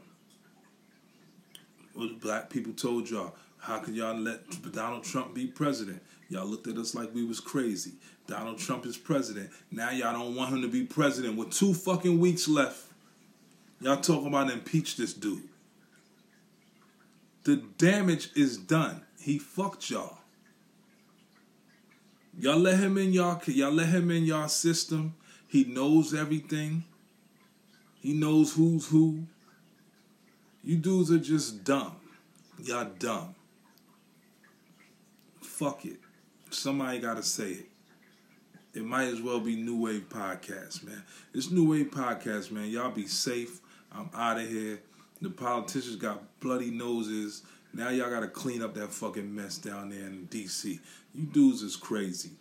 What 1.94 2.20
black 2.20 2.50
people 2.50 2.74
told 2.74 3.10
y'all, 3.10 3.36
how 3.58 3.80
could 3.80 3.96
y'all 3.96 4.16
let 4.16 4.42
Donald 4.72 5.04
Trump 5.04 5.34
be 5.36 5.48
president? 5.48 6.02
Y'all 6.30 6.46
looked 6.46 6.68
at 6.68 6.78
us 6.78 6.96
like 6.96 7.14
we 7.14 7.24
was 7.26 7.40
crazy. 7.40 7.92
Donald 8.28 8.58
Trump 8.58 8.86
is 8.86 8.98
president. 8.98 9.50
Now 9.72 9.92
y'all 9.92 10.14
don't 10.14 10.36
want 10.36 10.54
him 10.54 10.62
to 10.62 10.68
be 10.68 10.84
president 10.84 11.36
with 11.36 11.52
two 11.52 11.74
fucking 11.74 12.20
weeks 12.20 12.48
left. 12.48 12.93
Y'all 13.84 13.98
talking 13.98 14.28
about 14.28 14.50
impeach 14.50 14.96
this 14.96 15.14
dude. 15.14 15.50
The 17.44 17.58
damage 17.78 18.30
is 18.34 18.58
done. 18.58 19.02
He 19.20 19.38
fucked 19.38 19.90
y'all. 19.90 20.20
Y'all 22.40 22.58
let 22.58 22.80
him 22.80 22.98
in 22.98 23.12
y'all 23.12 23.42
y'all 23.46 23.72
let 23.74 23.90
him 23.90 24.10
in 24.10 24.24
y'all 24.24 24.48
system. 24.48 25.16
He 25.48 25.66
knows 25.66 26.14
everything. 26.14 26.86
He 28.00 28.14
knows 28.14 28.54
who's 28.54 28.88
who. 28.88 29.28
You 30.64 30.78
dudes 30.78 31.12
are 31.12 31.20
just 31.20 31.66
dumb. 31.66 31.98
Y'all 32.64 32.90
dumb. 32.98 33.36
Fuck 35.42 35.86
it. 35.86 36.00
Somebody 36.50 37.00
gotta 37.00 37.24
say 37.24 37.52
it 37.52 37.66
it 38.74 38.84
might 38.84 39.08
as 39.08 39.22
well 39.22 39.40
be 39.40 39.56
New 39.56 39.80
Wave 39.82 40.10
Podcast, 40.10 40.84
man. 40.84 41.04
It's 41.34 41.52
New 41.52 41.70
Wave 41.70 41.92
Podcast, 41.92 42.52
man. 42.52 42.70
Y'all 42.70 42.90
be 42.90 43.06
safe. 43.06 43.62
I'm 43.96 44.10
out 44.16 44.40
of 44.40 44.50
here. 44.50 44.80
The 45.22 45.30
politicians 45.30 45.96
got 45.96 46.40
bloody 46.40 46.72
noses. 46.72 47.44
Now 47.74 47.90
y'all 47.90 48.10
gotta 48.10 48.28
clean 48.28 48.62
up 48.62 48.74
that 48.76 48.92
fucking 48.92 49.34
mess 49.34 49.58
down 49.58 49.90
there 49.90 50.06
in 50.06 50.28
DC. 50.28 50.80
You 51.14 51.26
dudes 51.26 51.62
is 51.62 51.76
crazy. 51.76 52.32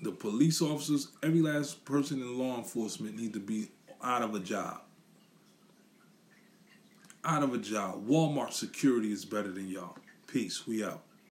The 0.00 0.12
police 0.12 0.60
officers, 0.60 1.08
every 1.22 1.40
last 1.40 1.84
person 1.84 2.20
in 2.20 2.38
law 2.38 2.58
enforcement 2.58 3.16
need 3.16 3.32
to 3.34 3.40
be 3.40 3.68
out 4.02 4.22
of 4.22 4.34
a 4.34 4.40
job. 4.40 4.80
Out 7.24 7.44
of 7.44 7.54
a 7.54 7.58
job. 7.58 8.08
Walmart 8.08 8.52
security 8.52 9.12
is 9.12 9.24
better 9.24 9.52
than 9.52 9.68
y'all. 9.68 9.96
Peace. 10.26 10.66
We 10.66 10.84
out. 10.84 11.02